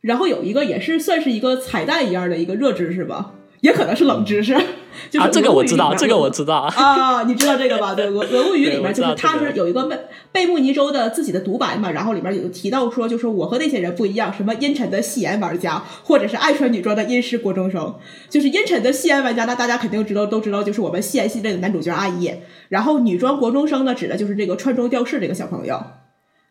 [0.00, 4.56] 然后有一个也是算是一个彩蛋一样的一个热知识吧，也可能是冷知识。
[5.18, 7.94] 啊，这个我知道，这个我知道 啊，你知道这个吧？
[7.94, 9.98] 对，俄俄物语里面就是他是有一个贝
[10.32, 17.94] 贝穆尼州的自己的独白嘛，然后里面有提到说，就是我和那些人不一样，什么阴沉的戏言玩家，或者是爱穿女装的阴湿国中生，
[18.28, 22.32] 就是阴沉的戏言玩家，那大家肯定知道都知道，就是我们戏言系列的男主角阿姨。
[22.68, 25.80] 然后女装国中生呢，指的就是这个穿中吊饰这个小朋友。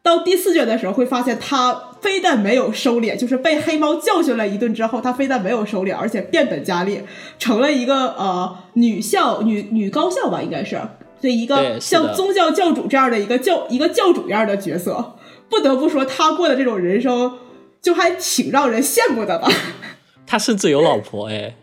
[0.05, 7.01] 到第四卷的时候，会发现他非但没有收敛，就是被黑猫教训了一顿之后，他非但没有收敛，而且变本加厉，
[7.39, 10.79] 成了一个呃女校女女高校吧，应该是
[11.19, 15.15] 这一个像宗教教主这样的一个教一个教主一样的角色。
[15.49, 17.39] 不得不说，他过的这种人生
[17.81, 19.49] 就还挺让人羡慕的吧。
[20.27, 21.55] 他甚至有老婆哎，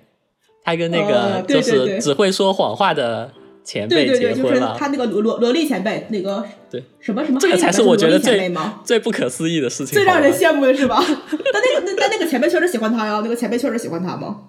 [0.65, 3.31] 他跟那个就是只会说谎话的。
[3.65, 8.53] 前辈结婚了，他那个萝萝萝莉前辈，那个对什么什么，这个才是我觉得最
[8.85, 11.01] 最不可思议的事情，最让人 羡慕的是吧？
[11.07, 14.49] 但那个那但那个前辈确实喜欢他呀，那个前辈确实喜欢他吗？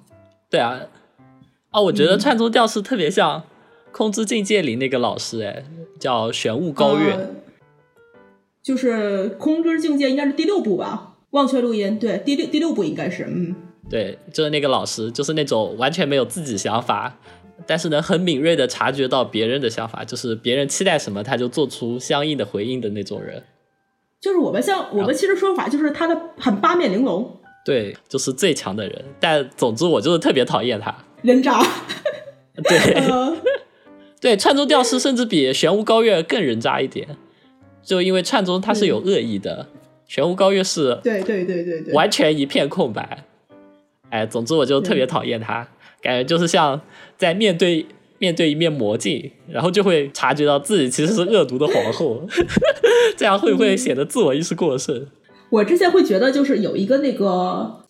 [0.50, 0.80] 对啊，
[1.72, 3.40] 啊，我觉得串珠调式特别像
[3.92, 5.64] 《空之境界》里那个老师，哎，
[6.00, 7.30] 叫玄武高月，
[8.64, 11.14] 就是《空之境界》应该是第六部吧？
[11.32, 13.56] 忘却录音，对，第六第六部应该是，嗯，
[13.90, 17.18] 对，就是那个老师，就是那种完全没有自己想法。
[17.66, 23.44] 但是能很敏锐的察觉到别人的想法，就是别人期待什么，他就做出相应的回应的那种人。
[24.20, 27.40] 就是我们像我们其实说法，就是他的很八面玲珑。
[27.66, 29.06] 对，就是最强的人。
[29.20, 30.94] 但总之，我就是特别讨厌他。
[31.22, 31.62] 人渣。
[32.64, 33.04] 对。
[34.20, 37.18] 对，串中吊丝甚至比玄武高月更人渣一点，
[37.84, 39.68] 就因为串中他是有恶意的，
[40.08, 40.98] 玄武高月是。
[41.04, 41.94] 对对对对对。
[41.94, 43.26] 完全一片空白。
[44.10, 45.68] 哎，总之我就特别讨厌他。
[46.04, 46.80] 感觉就是像
[47.18, 47.86] 在面对
[48.20, 52.22] 面对一面魔镜，然后就会察觉到自己其实是恶毒的皇后，
[53.18, 55.08] 这样会不会显得自我意识过剩？
[55.50, 57.84] 我之前会觉得，就是有一个那个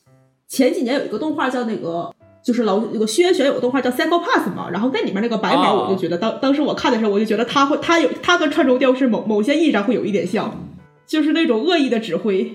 [0.47, 10.67] 前几年有一个动画叫那个，就是老那个轩辕玄有个动画叫《Cycle Pass》嘛，然后那里面那个白毛，我就觉得当当时我看的时候，我就觉得他会他有他跟串中雕是某某些意义上会有一点像，
[11.07, 12.51] 就是那种恶意的指挥。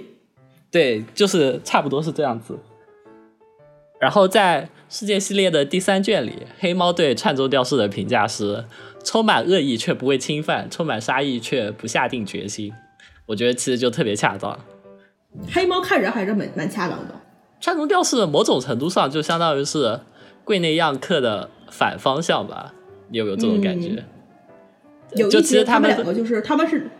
[0.70, 2.58] 对，就是差不多是这样子。
[3.98, 8.64] 然后在世界系列的第三卷里，黑猫对串中吊饰的评价是：
[9.04, 12.72] 充满恶意却不会侵犯，充满杀意却不下定决心。
[13.26, 14.58] 我觉得其实就特别恰当。
[15.52, 17.14] 黑猫看人还是蛮蛮恰当的。
[17.60, 20.00] 串中吊饰某种程度上就相当于是
[20.44, 22.72] 柜内样客的反方向吧？
[23.08, 24.04] 你有没有这种感觉？
[25.14, 26.90] 有，就其实他们两个就是他们是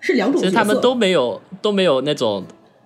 [0.00, 2.44] 是两种，其实他们都没有都没有那种。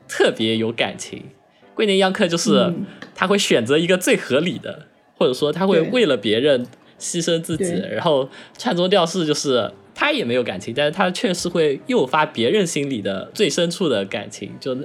[0.09, 1.25] 特别有感情。
[1.75, 2.73] 桂林样客就是
[3.15, 6.67] 他会选择一个最合理的，或者说他会为了别人
[6.99, 7.83] 牺牲自己。
[7.91, 14.77] 然后串宗调式就是他也没有感情，但是他确实会诱发别人心里的最深处的感情，就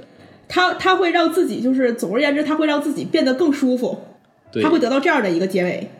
[0.48, 4.00] 他他会让自己就是总而言之，他会让自己变得更舒服，
[4.62, 5.90] 他会得到这样的一个结尾。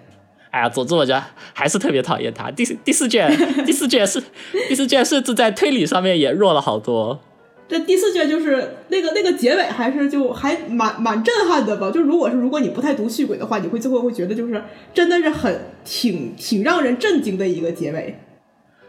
[0.51, 1.23] 哎呀，总之我觉得
[1.53, 2.51] 还是特别讨厌他。
[2.51, 3.31] 第第四卷，
[3.67, 4.23] 第四卷是
[4.67, 7.21] 第四卷，甚至在推理上面也弱了好多。
[7.69, 11.91] 这第四卷就是那个那个结尾，还是就还蛮蛮震撼的吧？
[11.91, 14.63] 就如果是如果你不太读续鬼的话，你会最后会觉得就是
[14.95, 18.19] 真的是很挺挺让人震惊的一个结尾。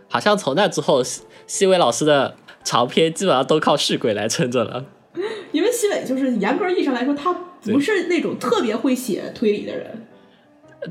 [0.08, 1.04] 好像从那之后，
[1.46, 4.86] 西尾老师的长篇基本上都靠续鬼来撑着了。
[5.52, 10.08] 因为西尾就是严格意义上来说，他不是那种特别会写推理的人。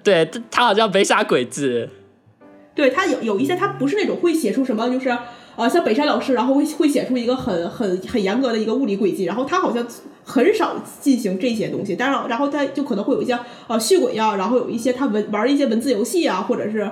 [0.05, 1.89] 对他好像没啥轨迹，
[2.75, 5.17] 对他有有一些他不是那种会写出什么，就是
[5.59, 9.85] 啊像北山老师，然后会会写出一个很很很严格的一个物理轨迹，然后他好像
[10.23, 16.89] 很少进行这些东西，当然然后他就可能会有一些啊续轨呀，然后有一些他文玩一些文字游戏啊，或者是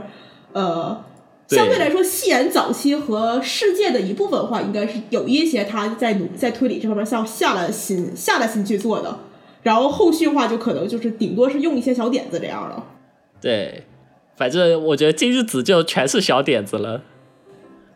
[0.53, 1.01] 呃
[1.47, 9.21] 相对来说戏言早期和世界的一部分的话，应该是有一些他在努在推理这方面像下了心下了心去做的。
[9.63, 12.85] 然后后续话就可能就是顶多是用一些小点子这样了。
[13.41, 13.85] 对，
[14.37, 17.03] 反正我觉得今日子就全是小点子了。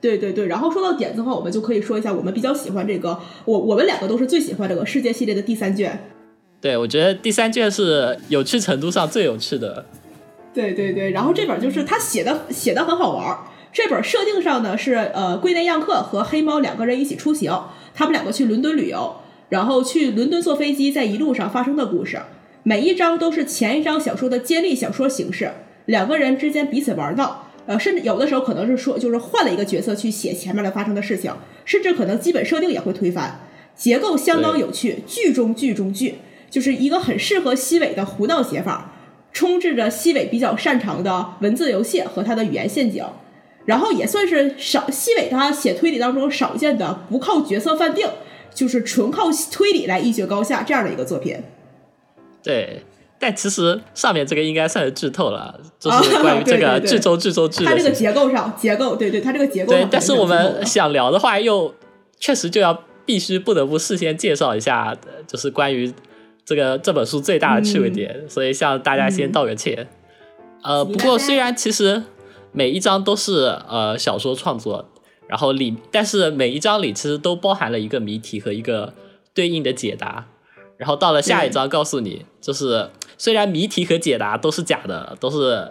[0.01, 6.07] 对对对，然后说到点子的话，我们就可以说一下我们比较喜欢这个，我我们两个都是最喜欢这个世界系列的第三卷。
[6.61, 9.85] 对，我觉得第三卷是有趣程度上最有趣的。
[10.53, 13.39] 对对对，然后这本就是他写的写的很好玩儿
[13.73, 17.53] 这本设定上呢是呃龟内样克和黑猫两个人一起出行，
[17.95, 19.17] 他们两个去伦敦旅游。
[19.49, 22.21] 然后去伦敦坐飞机，在一路上发生的故事，
[22.63, 25.51] 每一章都是前一章小说的接力小说形式，
[25.87, 31.33] 两个人之间彼此玩闹，呃，甚至有的时候可能是说，就是换了一个角色去写前面的发生的事情，
[31.65, 33.43] 甚至可能基本设定也会推翻，
[33.77, 36.17] 结构相当有趣，剧中剧中剧，
[36.51, 38.93] 就是一个很适合西尾的胡闹写法，
[39.33, 43.05] 充斥着西尾比较擅长的文字游戏和他的语言陷阱，
[43.67, 48.09] 然后也算是少西尾他写推理当中少见的不靠角色犯定。
[48.53, 51.37] 就是纯靠推理来一决高下这样的一个作品，
[52.43, 52.83] 对，
[53.21, 59.73] 但其实上面这个应该算是剧透了，就是关于这个剧中剧中剧它这个结构上结构，对对，它这个结构。
[59.73, 61.73] 对，但是我们想聊的话，又
[62.19, 64.97] 确实就要必须不得不事先介绍一下，
[65.29, 65.93] 就是关于
[66.45, 69.87] 这个这本书最大的趣味点，所以向大家先道个歉。
[70.63, 72.03] 呃，不过虽然其实
[72.51, 74.87] 每一章都是呃小说创作。
[75.29, 78.93] 然后里，但是每一章里其实都包含了一个谜题和一个
[79.33, 80.27] 对应的解答。
[80.77, 85.71] 然后到了下一章，告诉你，就是虽然谜题和解答都是假的，都是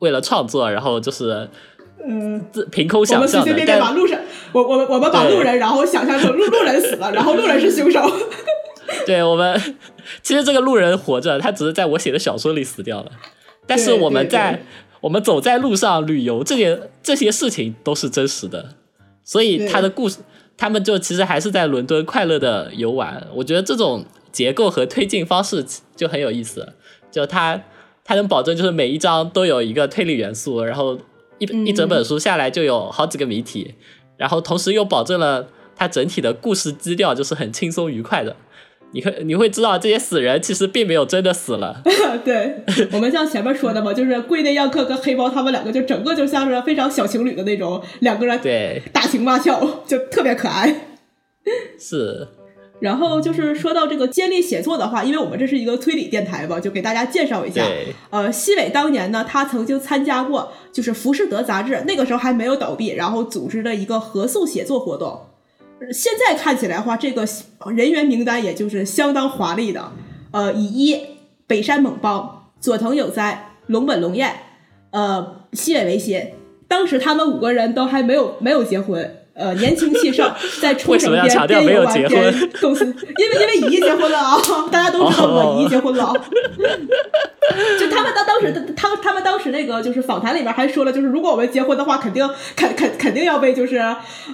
[0.00, 1.48] 为了创作，然后就是
[2.04, 3.54] 嗯，凭空想象的。
[3.64, 4.18] 但把路上，
[4.50, 8.00] 我我我们把路人，然后想象成路路人死了， 然后路人是凶手。
[9.06, 9.76] 对我们，
[10.24, 13.12] 其实这个路人活着，他只是在我写的小说里死掉了。
[13.64, 14.60] 但是我们在
[15.00, 18.70] 我们走在路上旅游，这些这些事情都是真实的。
[19.22, 20.18] 所以他的故事，
[20.56, 23.24] 他们就其实还是在伦敦快乐的游玩。
[23.36, 26.74] 我觉得这种结构和推进方式就很有意思，
[27.10, 27.60] 就他
[28.04, 30.98] 他能保证就是每一章都有一个推理元素，然后
[31.38, 33.74] 一一整本书下来就有好几个谜题，
[34.16, 38.36] 然后同时又保证了它整体的故事基调就是很轻松愉快的。
[38.92, 41.82] 你会你会知道这些死人其实并没有真的死了。
[42.24, 50.74] 对我们像前面说的嘛，就是贵内样克跟黑猫他们两个就整个就像是非常小情侣的那种两个人对打情骂俏，就特别可爱。
[51.78, 52.28] 是。
[52.80, 57.62] 然后就是说到这个接力写作的话，因为我们这是一个推理电台吧，就给大家介绍一下。
[58.10, 65.26] 呃，西尾当年呢，他曾经参加过就是《浮士德》杂志，那个时候还没有倒闭，然后组织的一个合宿写作活动。
[65.92, 67.26] 现在看起来话，这个
[67.74, 69.92] 人员名单也就是相当华丽的。
[70.30, 71.00] 呃，以一
[71.46, 74.34] 北山猛邦、佐藤有哉、龙本龙彦、
[74.90, 76.32] 呃西尾维新，
[76.68, 79.17] 当时他们五个人都还没有没有结婚。
[79.38, 80.28] 呃，年轻气盛，
[80.60, 84.36] 在冲绳边边游玩边构思， 因为因为乙一结婚了啊，
[84.72, 86.12] 大家都知道我乙一结婚了。
[87.78, 93.80] 就他们当当时他他们当时那个就是访谈里面还说了，就是如果我们结婚的话，肯定肯肯肯定要被就是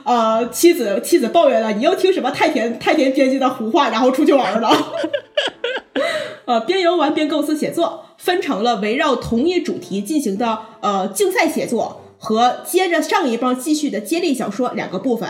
[0.04, 4.70] 呃妻子妻子抱怨了，你又听什么太田太田编辑的胡话，然后出去玩了。
[6.46, 12.00] 呃，边游玩边构思写作，分成了围绕同一主题进行的呃竞赛写作。
[12.24, 15.28] 和接着上一棒继续的接力小说两个部分，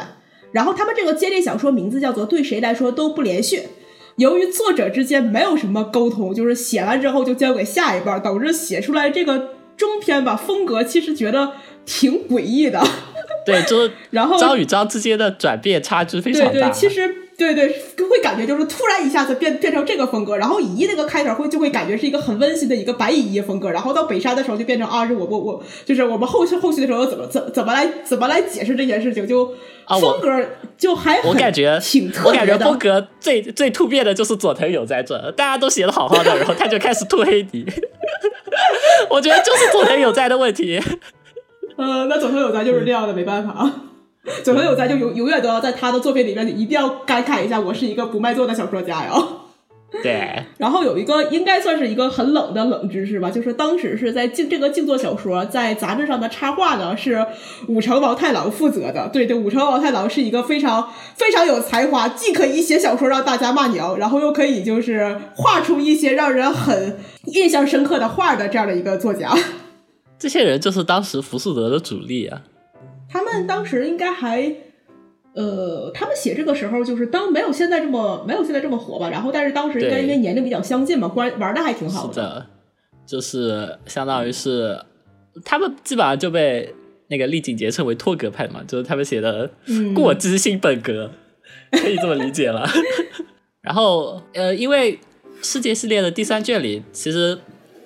[0.52, 3.64] 然后他们这个接力小说名字叫做对谁来说都不连续。
[4.14, 12.80] 由于作者之间没有什么沟通，就是写完之后就交给下一半，导致写出来这个中篇吧，风格其实觉得挺诡异的。
[13.44, 16.52] 对，就是然后章与章之间的转变差距非常大。
[16.52, 17.68] 对对，其实对对，
[18.08, 29.46] 会感觉就是突然一下子变变成这个风格，然后乙一那个开头会就会感觉是一个很温馨的一个白乙一风格，然后到北山的时候就变成啊，是我我我，就是我们后续后续的时候怎么怎怎么来怎么来解释这件事情，就
[30.00, 30.28] 风格
[30.78, 32.42] 就还我感觉挺特别的。
[32.42, 37.66] 我感觉风格最最突变的就是佐藤有在这，大家都写的好好的，然后他就开始吐黑底，
[39.10, 40.80] 我觉得就是佐藤有在的问题。
[41.76, 43.68] 呃，那佐藤有在就是这样的，没办法。
[44.42, 49.12] 佐藤有在就永永远都要在他的作品里面，一定要感慨一下，我是一个不卖座的小说家呀。
[50.02, 50.42] 对。
[50.58, 57.26] 然后有一个应该算是一个很冷的冷知识吧，就是当时是在静这个静坐小说在杂志上的插画呢，是
[57.68, 59.08] 武城王太郎负责的。
[59.12, 69.32] 对对，武城王太郎是一个非常非常有才华，既可以写小说让大家骂娘，然后又可以就是画出一些让人很印象深刻的画的这样的一个作家。
[70.18, 72.40] 这些人就是当时浮士德的主力啊。
[73.14, 74.52] 他们当时应该还，
[75.34, 79.08] 呃，他们写这个时候就是当没有现在这么没有现在这么火吧。
[79.08, 82.44] 然后，但是当时应该因为年龄比较相近嘛，玩玩的还挺好的。
[83.06, 84.76] 就是相当于是
[85.44, 86.74] 他们基本上就被
[87.06, 89.48] 那个丽景杰称为脱格派嘛，就是他们写的
[89.94, 91.12] 过激性本格，
[91.70, 92.68] 可以这么理解了。
[93.62, 94.98] 然后，呃，因为
[95.40, 97.38] 世界系列的第三卷里，其实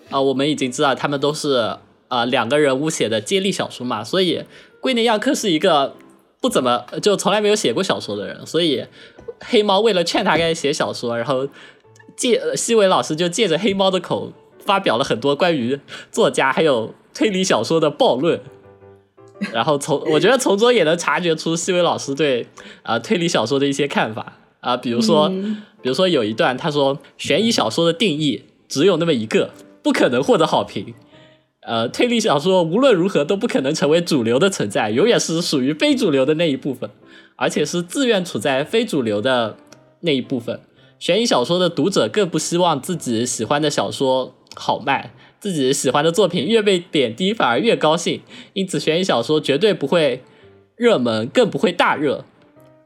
[0.08, 1.76] 啊，我们已经知道他们都是
[2.08, 4.42] 啊两个人物写的接力小说嘛，所以。
[4.80, 5.94] 龟内亚克是一个
[6.40, 8.84] 不怎么就从来没有写过小说的人，所以
[9.40, 11.48] 黑猫为了劝他该写小说，然后
[12.16, 14.32] 借西尾老师就借着黑猫的口
[14.64, 15.78] 发表了很多关于
[16.10, 18.40] 作家还有推理小说的暴论，
[19.52, 22.46] 然后从我觉得从中也能察觉出西尾老师对
[22.82, 25.28] 啊推理小说的一些看法啊，比如说
[25.80, 29.50] 比如说有一段他说悬疑小说的定义只有那么一个，
[29.82, 30.94] 不可能获得好评。
[31.68, 36.88] 呃，推理小说无论如何都不可能成为主流的存在，永远是属于非主流的那一部分，
[37.36, 39.58] 而且是自愿处在非主流的
[40.00, 40.60] 那一部分。
[40.98, 48.22] 悬疑小说的读者更不希望自己喜欢的小说好卖，自己喜欢的作品越被贬低反而越高兴，
[48.54, 50.22] 因此悬疑小说绝对不会
[50.74, 52.24] 热门，更不会大热。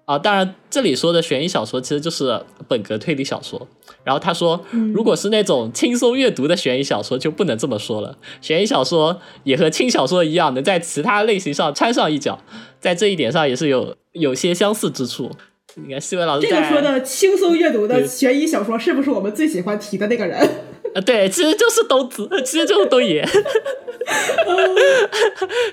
[0.05, 3.69] 啊，当然，这里说的悬疑小说其实就是本格推理小说。
[4.05, 4.61] 然后他说，
[4.93, 8.19] 如果是那种轻松阅读的悬疑小说，就不能这么说了。
[8.41, 12.41] 悬疑小说也和轻小说一样，能在其他类型上掺上一脚，
[12.81, 15.31] 在这一点上也是有有些相似之处。
[15.77, 20.51] 你看，西文老师这个说的轻松阅读的悬疑小说，是不是我们最喜欢提的那个人？
[20.95, 23.27] 呃，对，其实就是东子，其实就是东野。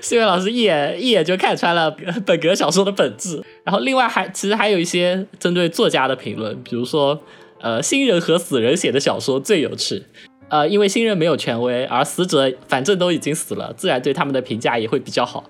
[0.00, 1.94] 西文老师一眼一眼就看穿了
[2.24, 3.42] 本格小说的本质。
[3.64, 7.20] 然后另外还其实还有一些针对作家的评论，比如说，
[7.60, 10.04] 呃，新人和死人写的小说最有趣。
[10.48, 15.44] 呃，因为新人没有权威，而死者反正都已经死了，自然对他们的评价也会比较好。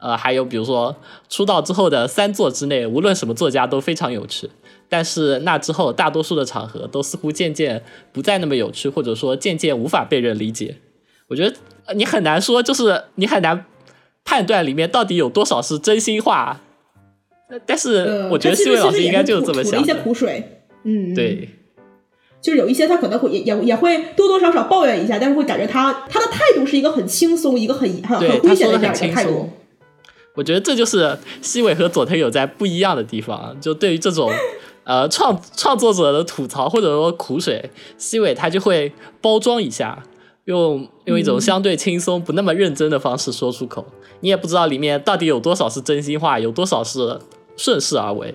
[0.00, 0.94] 呃，还有比如说
[1.30, 4.50] 出道之后的三作之内，无论什么作家都非常有趣。
[4.96, 7.82] 但是那之后，大多数的场合都似乎渐渐
[8.12, 10.76] 不再那么有趣，或者说渐渐无法被人理解。
[11.26, 11.56] 我觉得
[11.96, 13.64] 你很难说，就是你很难
[14.24, 16.60] 判断里面到底有多少是真心话。
[17.66, 19.82] 但是我觉得西位老师应该就是这么想。
[19.82, 21.48] 一些苦水，嗯，对，
[22.40, 29.50] 就是有一些他可能会也也也会多多少少抱怨一下，但是会感觉他他的态度是一个很轻松，一个很很很诙谐的这样的态度。
[30.36, 34.30] 我觉得这就是西尾和佐藤有在不一样的地方，就对于这种。
[34.84, 40.02] 呃，创创作者的吐槽或者说苦水，西尾他就会包装一下，
[40.44, 43.86] 用用一种相对轻松、不那么认真的方式说出口。
[44.20, 47.18] 你也不知道里面到底有多少是真心话，有多少是
[47.56, 48.34] 顺势而为。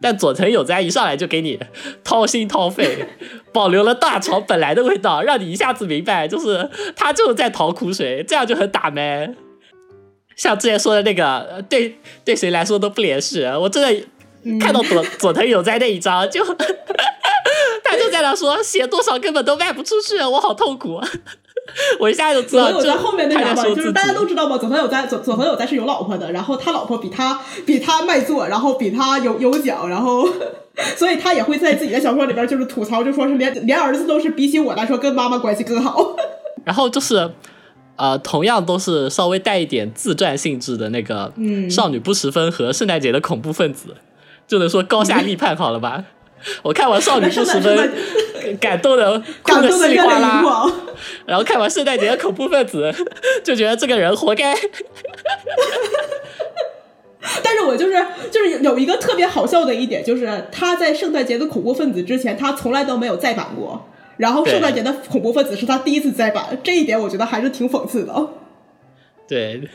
[0.00, 1.60] 但佐藤有哉一上来就给你
[2.02, 3.06] 掏心掏肺，
[3.52, 9.34] 保留了大潮本来的味道，让你一下子明白，就是他就是在讨苦水，这样就很打麦。
[10.34, 14.06] 像之前说的那个，对对谁来说都不连续，我真的。
[14.60, 16.44] 看到佐佐藤有在那一张，就
[17.84, 21.00] 他就在那说写多少根本都卖不出去，我好痛苦。
[22.00, 30.28] 我一下就知道，佐藤有哉后面那两嘛，就是大家都知道嘛，佐藤有在佐佐藤有在是有老婆的，然后他老婆比他比他卖座，然后比他有有奖，然后
[30.96, 36.16] 所以他也会在自己的小说里边就是吐槽，就说是连连儿子都是比起我来说跟妈妈关系更好。
[36.64, 37.30] 然后就是
[37.96, 41.32] 呃，同样都是稍微带一点自传性质的那个
[41.70, 43.94] 少女不十分和圣诞节的恐怖分子。
[44.50, 46.04] 就能说高下立判好了吧？
[46.64, 47.92] 我看完《少女不十分
[48.58, 50.42] 》，感动的哭的稀里哗啦，
[51.24, 52.92] 然后看完《圣诞节的恐怖分子》，
[53.44, 54.52] 就觉得这个人活该。
[57.44, 57.94] 但是我就是
[58.32, 63.86] 就是有一个特别好笑的一点，就是他在《圣诞节的恐怖分子》之前，他从来都没有再版过。
[64.16, 68.28] 然后《圣诞节的恐怖分子》是他第一次再版，这一点我觉得还是挺讽刺的。
[69.28, 69.68] 对，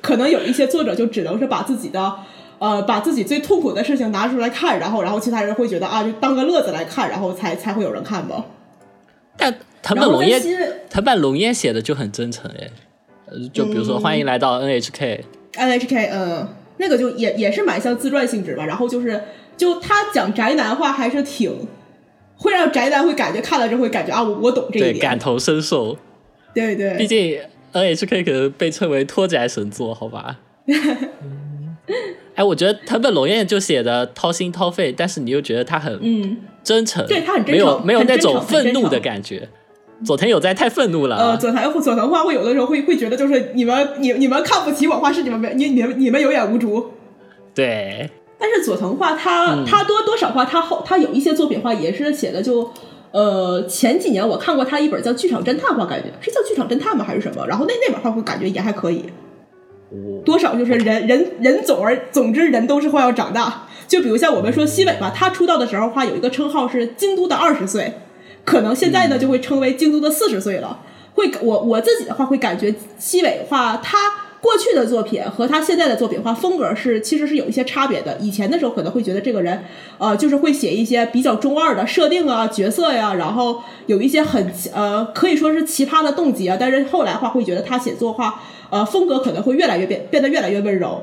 [0.00, 2.14] 可能有一些作者就只能是把自己的。
[2.60, 8.44] 呃把自己最痛苦的事情拿出来看，然后然后其他人会觉得啊就当个乐子来看，然后才才会有人看吧。
[9.36, 9.52] 但
[9.82, 10.40] 藤本龙彦，
[10.88, 12.68] 藤本龙彦写的就很真诚哎，
[13.26, 16.46] 呃，就比如说欢迎来到 NHK，NHK，嗯，
[16.76, 18.66] 那个就也也是蛮像自传性质吧。
[18.66, 19.20] 然后就是
[19.56, 21.66] 就他讲宅男话还是挺
[22.36, 25.96] 会让宅男会感觉看了之后会感觉啊我我懂这一点，感同身受。
[26.52, 27.38] 对对，毕竟
[27.72, 30.40] NHK 可能被称为脱宅神作，好吧？
[32.40, 39.46] 哎，我觉得藤本龙彦就写的掏心掏肺，但是你又觉得他很嗯真诚，对他很真诚，没有没有那种愤怒的感觉。
[40.06, 41.16] 佐藤有在太愤怒了。
[41.18, 46.92] 呃，佐藤佐藤话会有的时候会会觉得就是你们你你们看不起我话是你们没你你们你们有眼无珠。
[47.54, 48.08] 对。
[48.38, 52.70] 但是佐藤话他他多多少话他后他有一些作品话也是写的就
[53.10, 57.46] 呃前几年我看过他一本叫剧场侦探话感觉是叫剧场侦探吗还是什么？
[57.46, 59.04] 然后那那本话会感觉也还可以。
[60.24, 67.94] 多少就是人人人总而总之人都是会要长大，就比如像我们说西尾吧，他出道的时候话有一个称号是京都的二十岁，
[68.44, 70.80] 可能现在呢就会称为京都的四十岁了。
[71.14, 73.98] 会我我自己的话会感觉西尾话他
[74.40, 78.16] 过去的作品和他现在的作品话风格是其实是有一些差别的。
[78.20, 79.64] 以前的时候可能会觉得这个人
[79.98, 88.40] 呃就是会写一些比较中二的设定啊角色呀，然后有一些很呃可以说是奇葩的动机啊，但是后来话会觉得他写作话。
[88.70, 91.02] 呃，风格可能会越来越变，变得越来越温柔。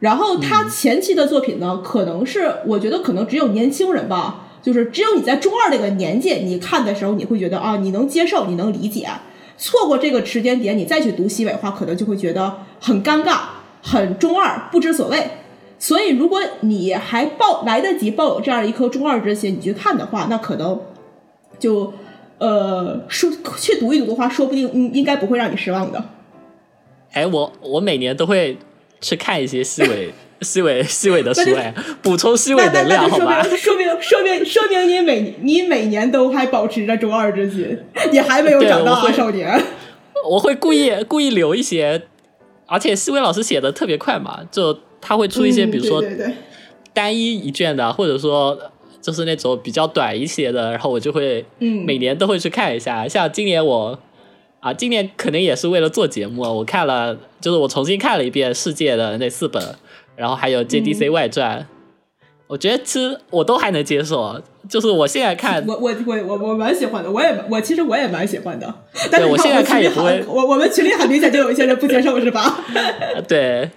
[0.00, 9.08] 然后他前期的作品呢，可能是我觉得可能只有年轻人吧，就是只有你在中二那个年纪，你看的时候你会觉得啊，你能接受，你能理解。
[9.56, 13.38] 错过这个时间点，你再去读西尾话，可能就会觉得很尴尬，
[13.82, 15.30] 很中二，不知所谓。
[15.78, 20.80] 所以，如果你还抱来得及抱有这样一颗中二之心，你去看的话，那可能
[21.58, 21.92] 就
[22.38, 26.04] 呃说去读一读的话，说不定应应该不会让你失望的。
[27.14, 28.56] 哎，我我每年都会
[29.00, 30.10] 去看一些西尾、
[30.42, 33.42] 西尾、西尾的书，哎，补充西尾能量，好吧？
[33.42, 37.78] 说明说明说明你每你每年都还保持着中二之心，
[38.10, 39.62] 你还没有长大，少年。
[40.28, 42.02] 我会故意故意留一些，
[42.66, 46.02] 而且西尾老师写的特别快嘛，就他会出一些，比如说
[46.92, 48.58] 单一一卷的，或者说
[49.00, 53.06] 就是那种比较短一些的，然后我就会每年都会去看一下。
[53.06, 53.96] 像今年我。
[54.64, 59.62] 啊，今年可能也是为了做节目，我看了，就是我重新看了一遍《世界》的那四本，
[60.16, 61.60] 然后还有《JDC 外传》，
[62.46, 64.40] 我觉得其实我都还能接受。
[64.66, 68.74] 就是我现在看，我我我我我蛮喜欢的，我也我其实我也蛮喜欢的。
[69.10, 72.64] 但是我现在看也不会，我我们群里很明显就有一些人不接受，是吧？
[73.28, 73.68] 对。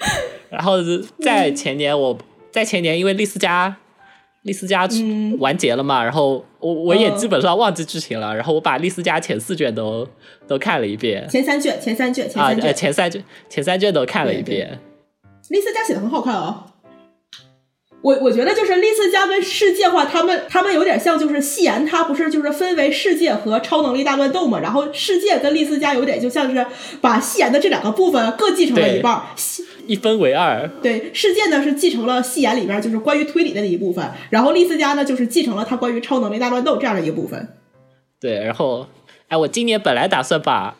[0.50, 0.78] 然后
[1.22, 2.18] 在前年，我
[2.50, 3.76] 在前年因为丽斯加。
[4.48, 4.88] 丽思家
[5.40, 6.02] 完结了嘛？
[6.02, 8.34] 然后我我也基本上忘记剧情了。
[8.34, 10.08] 然后我把丽思家前四卷都
[10.48, 11.28] 都看了一遍。
[11.30, 14.80] 前三卷，前三卷，前三卷，前三卷，前三卷都看了一遍。
[15.50, 16.66] 丽思家写的很好看啊！
[18.02, 24.60] 我我觉得就是丽思家跟世界化，他们他们有点像，就是戏言，它不是就是分为世界和超能力大乱斗嘛？
[24.60, 26.66] 然后世界跟丽思家有点就像是
[27.02, 29.22] 把戏言的这两个部分各继承了一半。
[29.88, 37.56] 一分为二，对，事件呢是继承了戏言里边就是关于推理的那一部分，然后丽斯加呢就是继承了他关于超能力大乱斗这样的一部分。
[38.20, 38.88] 对，然后，
[39.30, 40.76] 哎，我今年本来打算把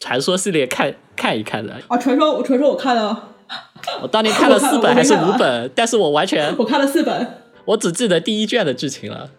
[0.00, 1.74] 传说系列看看一看的。
[1.88, 3.28] 啊，传说，我传说我看了，
[4.02, 9.30] 我当年看了四本 还是五本，但是我完全我看了四本，我只记得第一卷的剧情了。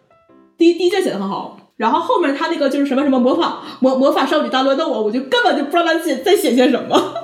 [0.57, 7.15] 第一第一卷写的很好，然后后面他那个就是什么什么魔法魔魔法少女大乱斗，啊我就根本就不知道他写在写些什么。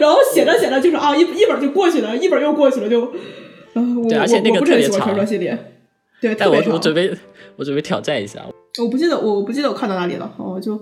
[0.00, 3.12] 然后写着写着就是啊，一一本就过去了，一本又过去了，就，
[4.08, 5.14] 对，而且那个特别长。
[6.20, 6.72] 对，特别长。
[6.72, 7.14] 我准备，
[7.56, 8.44] 我准备挑战一下。
[8.82, 10.32] 我不记得，我不记得我看到哪里了。
[10.38, 10.80] 哦，就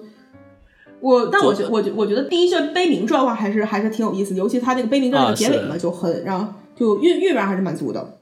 [1.00, 8.18] 我，但我觉，我觉，我觉得第一卷悲鸣传话还是还是挺有意思，尤其他那个悲鸣传的结尾嘛，就很让就韵韵味还是蛮足的。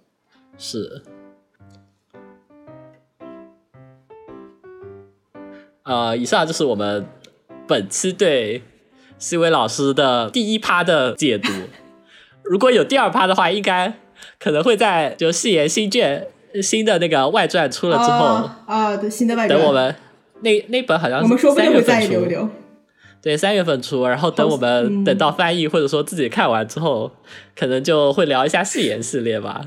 [0.57, 1.03] 是。
[5.85, 7.05] 呃，以上就是我们
[7.66, 8.62] 本期对。
[9.20, 11.52] 西维老师的第一趴的解读，
[12.42, 13.92] 如果有第二趴的话，应该
[14.40, 16.26] 可能会在就誓言新卷
[16.60, 19.94] 新的那个外传出了之后啊，对新的外传，等我们
[20.40, 22.48] 那那本好像我们说不定会再留留，
[23.22, 27.12] 对三月份出，然后等我们等到翻译或者说自己看完之后，
[27.54, 29.66] 可能就会聊一下誓言系列吧。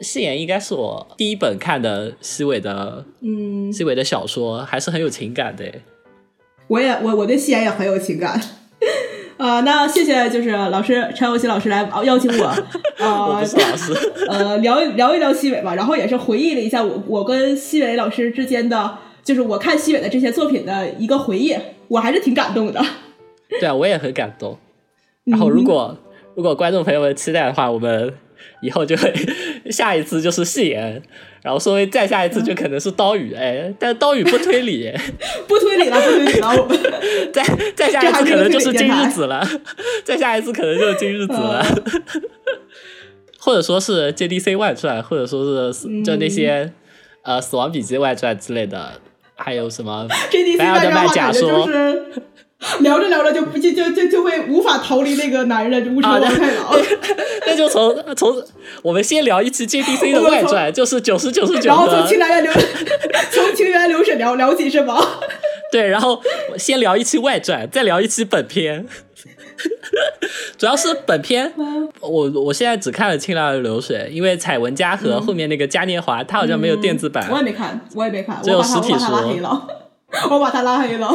[0.00, 5.64] 誓言应该是我第一本看的西尾的，嗯，西尾的小说，还是很有情感的。
[6.66, 8.40] 我也我我对誓言也很有情感。
[9.36, 12.44] 啊，那谢谢，就是老师陈友熙老师来邀请我，
[12.98, 13.92] 啊，老师，
[14.28, 21.56] 呃，聊聊一聊西伟吧，然后也是回忆了一下我我跟西伟老师之间的，就是我看西伟的这些作品的一个回忆，
[21.88, 22.84] 我还是挺感动的。
[23.48, 24.58] 对啊，我也很感动。
[25.24, 25.96] 然后如果
[26.34, 28.14] 如果观众朋友们期待的话，我们
[28.60, 29.12] 以后就会
[29.70, 31.02] 下一次就是戏言，
[31.42, 34.92] 然后稍微再下一次就可能是刀语，哎，但刀语不推理，
[35.46, 36.76] 不推理了，不推理了，我们
[37.34, 37.42] 再
[37.74, 39.46] 再下一次可能就是今日子了，
[40.04, 41.64] 再下一次可能就是今日子了，
[43.40, 46.72] 或者说是 JDC 外传，或者说是就那些
[47.22, 49.00] 呃死亡笔记外传之类的，
[49.34, 51.68] 还有什么 JDC 白尔的外麦假说。
[52.78, 56.80] 聊着聊着就不就就就就会无法逃离那个男人，无耻王太郎。
[57.44, 58.40] 那就从从
[58.84, 61.66] 我们先聊一期 JDC 的外传，就是九十九十九。
[61.66, 62.52] 然后从清源流
[63.32, 64.96] 从清源流水聊聊起是吗？
[65.72, 66.22] 对，然后
[66.56, 68.86] 先聊一期外传，再聊一期本片。
[70.58, 71.52] 主要是本片，
[72.00, 77.26] 我我现在只看了《清凉的流水》，因为彩文家和后面那个嘉年华，他好像没有电子版。
[77.30, 79.04] 我也没看，我也没看，只有实体书。
[79.04, 79.68] 我把他拉黑了，
[80.30, 81.08] 我把他拉黑了。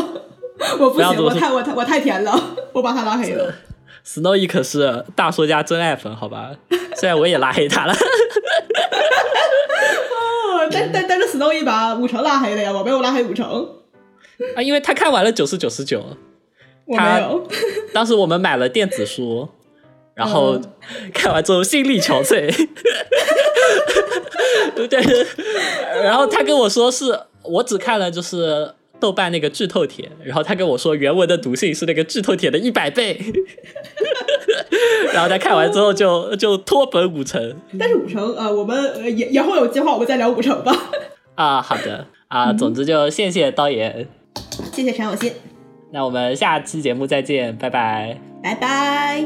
[0.80, 3.53] 我不行，我太我太我太甜了，我把他拉黑了。
[4.05, 6.51] Snowy 可是大说家真爱粉，好吧？
[6.95, 7.93] 虽然我也拉黑他了。
[10.14, 13.77] 哦，但但但是 Snowy 把五成拉黑了呀，我没有拉黑五成。
[14.56, 16.04] 啊，因为他看完了九十九十九，
[16.96, 17.30] 他。
[17.94, 19.50] 当时我们买了电子书，
[20.14, 20.60] 然后
[21.14, 22.54] 看完之后心力憔悴。
[24.88, 25.00] 对，
[26.04, 28.74] 然后他跟我说是我只看了就是。
[29.00, 33.16] 豆瓣那个剧透帖，然后他跟我说原文的毒性是那个剧透帖的一百倍，
[35.14, 37.56] 然后他看完之后就 就脱本五成。
[37.78, 40.76] 但是五成呃，我们也以以后有计划我们再聊五成吧。
[41.36, 44.08] 啊，好的啊，总之就谢谢导演，
[44.77, 45.33] 谢谢陈有心，
[45.91, 49.25] 那我们下期节目再见，拜拜，拜拜。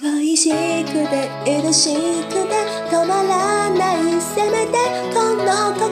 [0.00, 4.72] 恋しくて愛しくて止まらないせめて
[5.14, 5.85] この心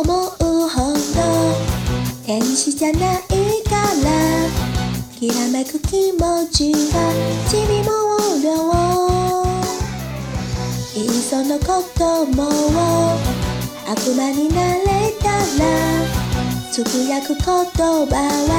[0.00, 0.98] 思うほど
[2.24, 3.18] 天使じゃない
[3.64, 4.72] から。
[5.18, 6.18] きらめく気持
[6.50, 7.12] ちが
[7.48, 7.90] ちびも
[8.42, 8.48] 量
[11.00, 12.50] いっそのことも
[13.86, 15.42] 悪魔になれたら。
[16.72, 17.52] つぶやく言葉
[17.84, 18.50] は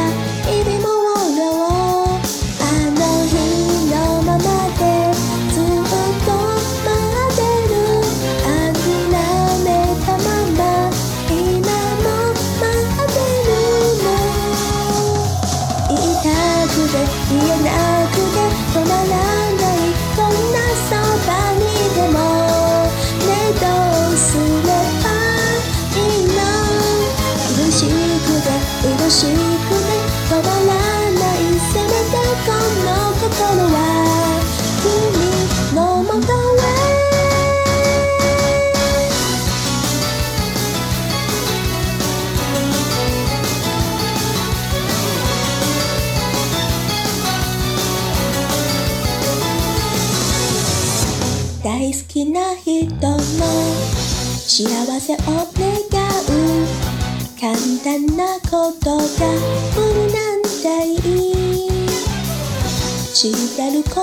[0.47, 1.02] 意味も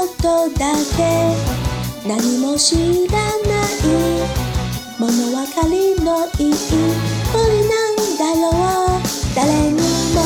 [0.00, 2.08] ことだけ。
[2.08, 3.76] 何も知らない。
[4.98, 6.54] 物分かりのいい
[7.32, 9.00] 無理なんだろう。
[9.34, 9.72] 誰に
[10.14, 10.18] も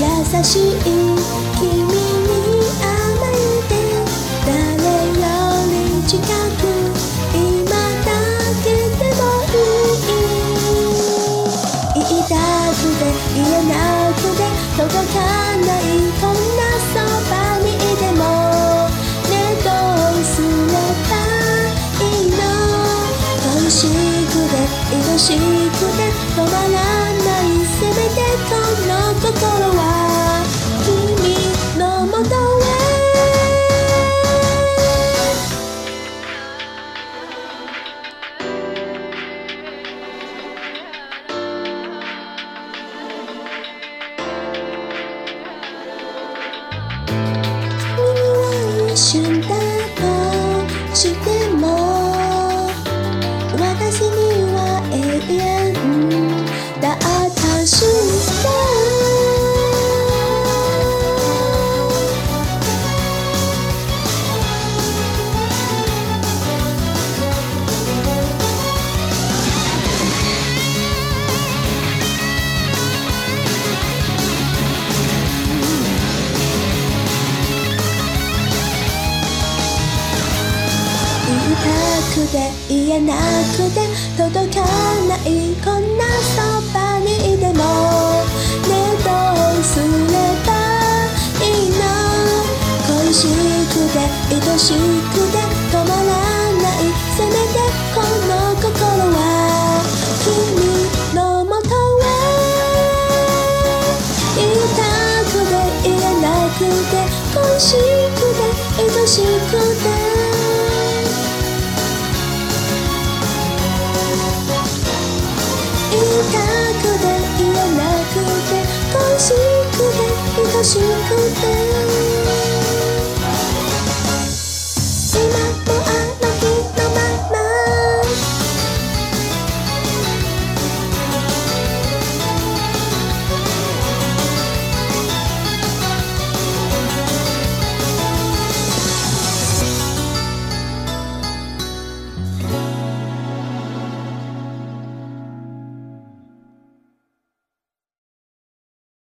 [0.00, 1.11] 優しい。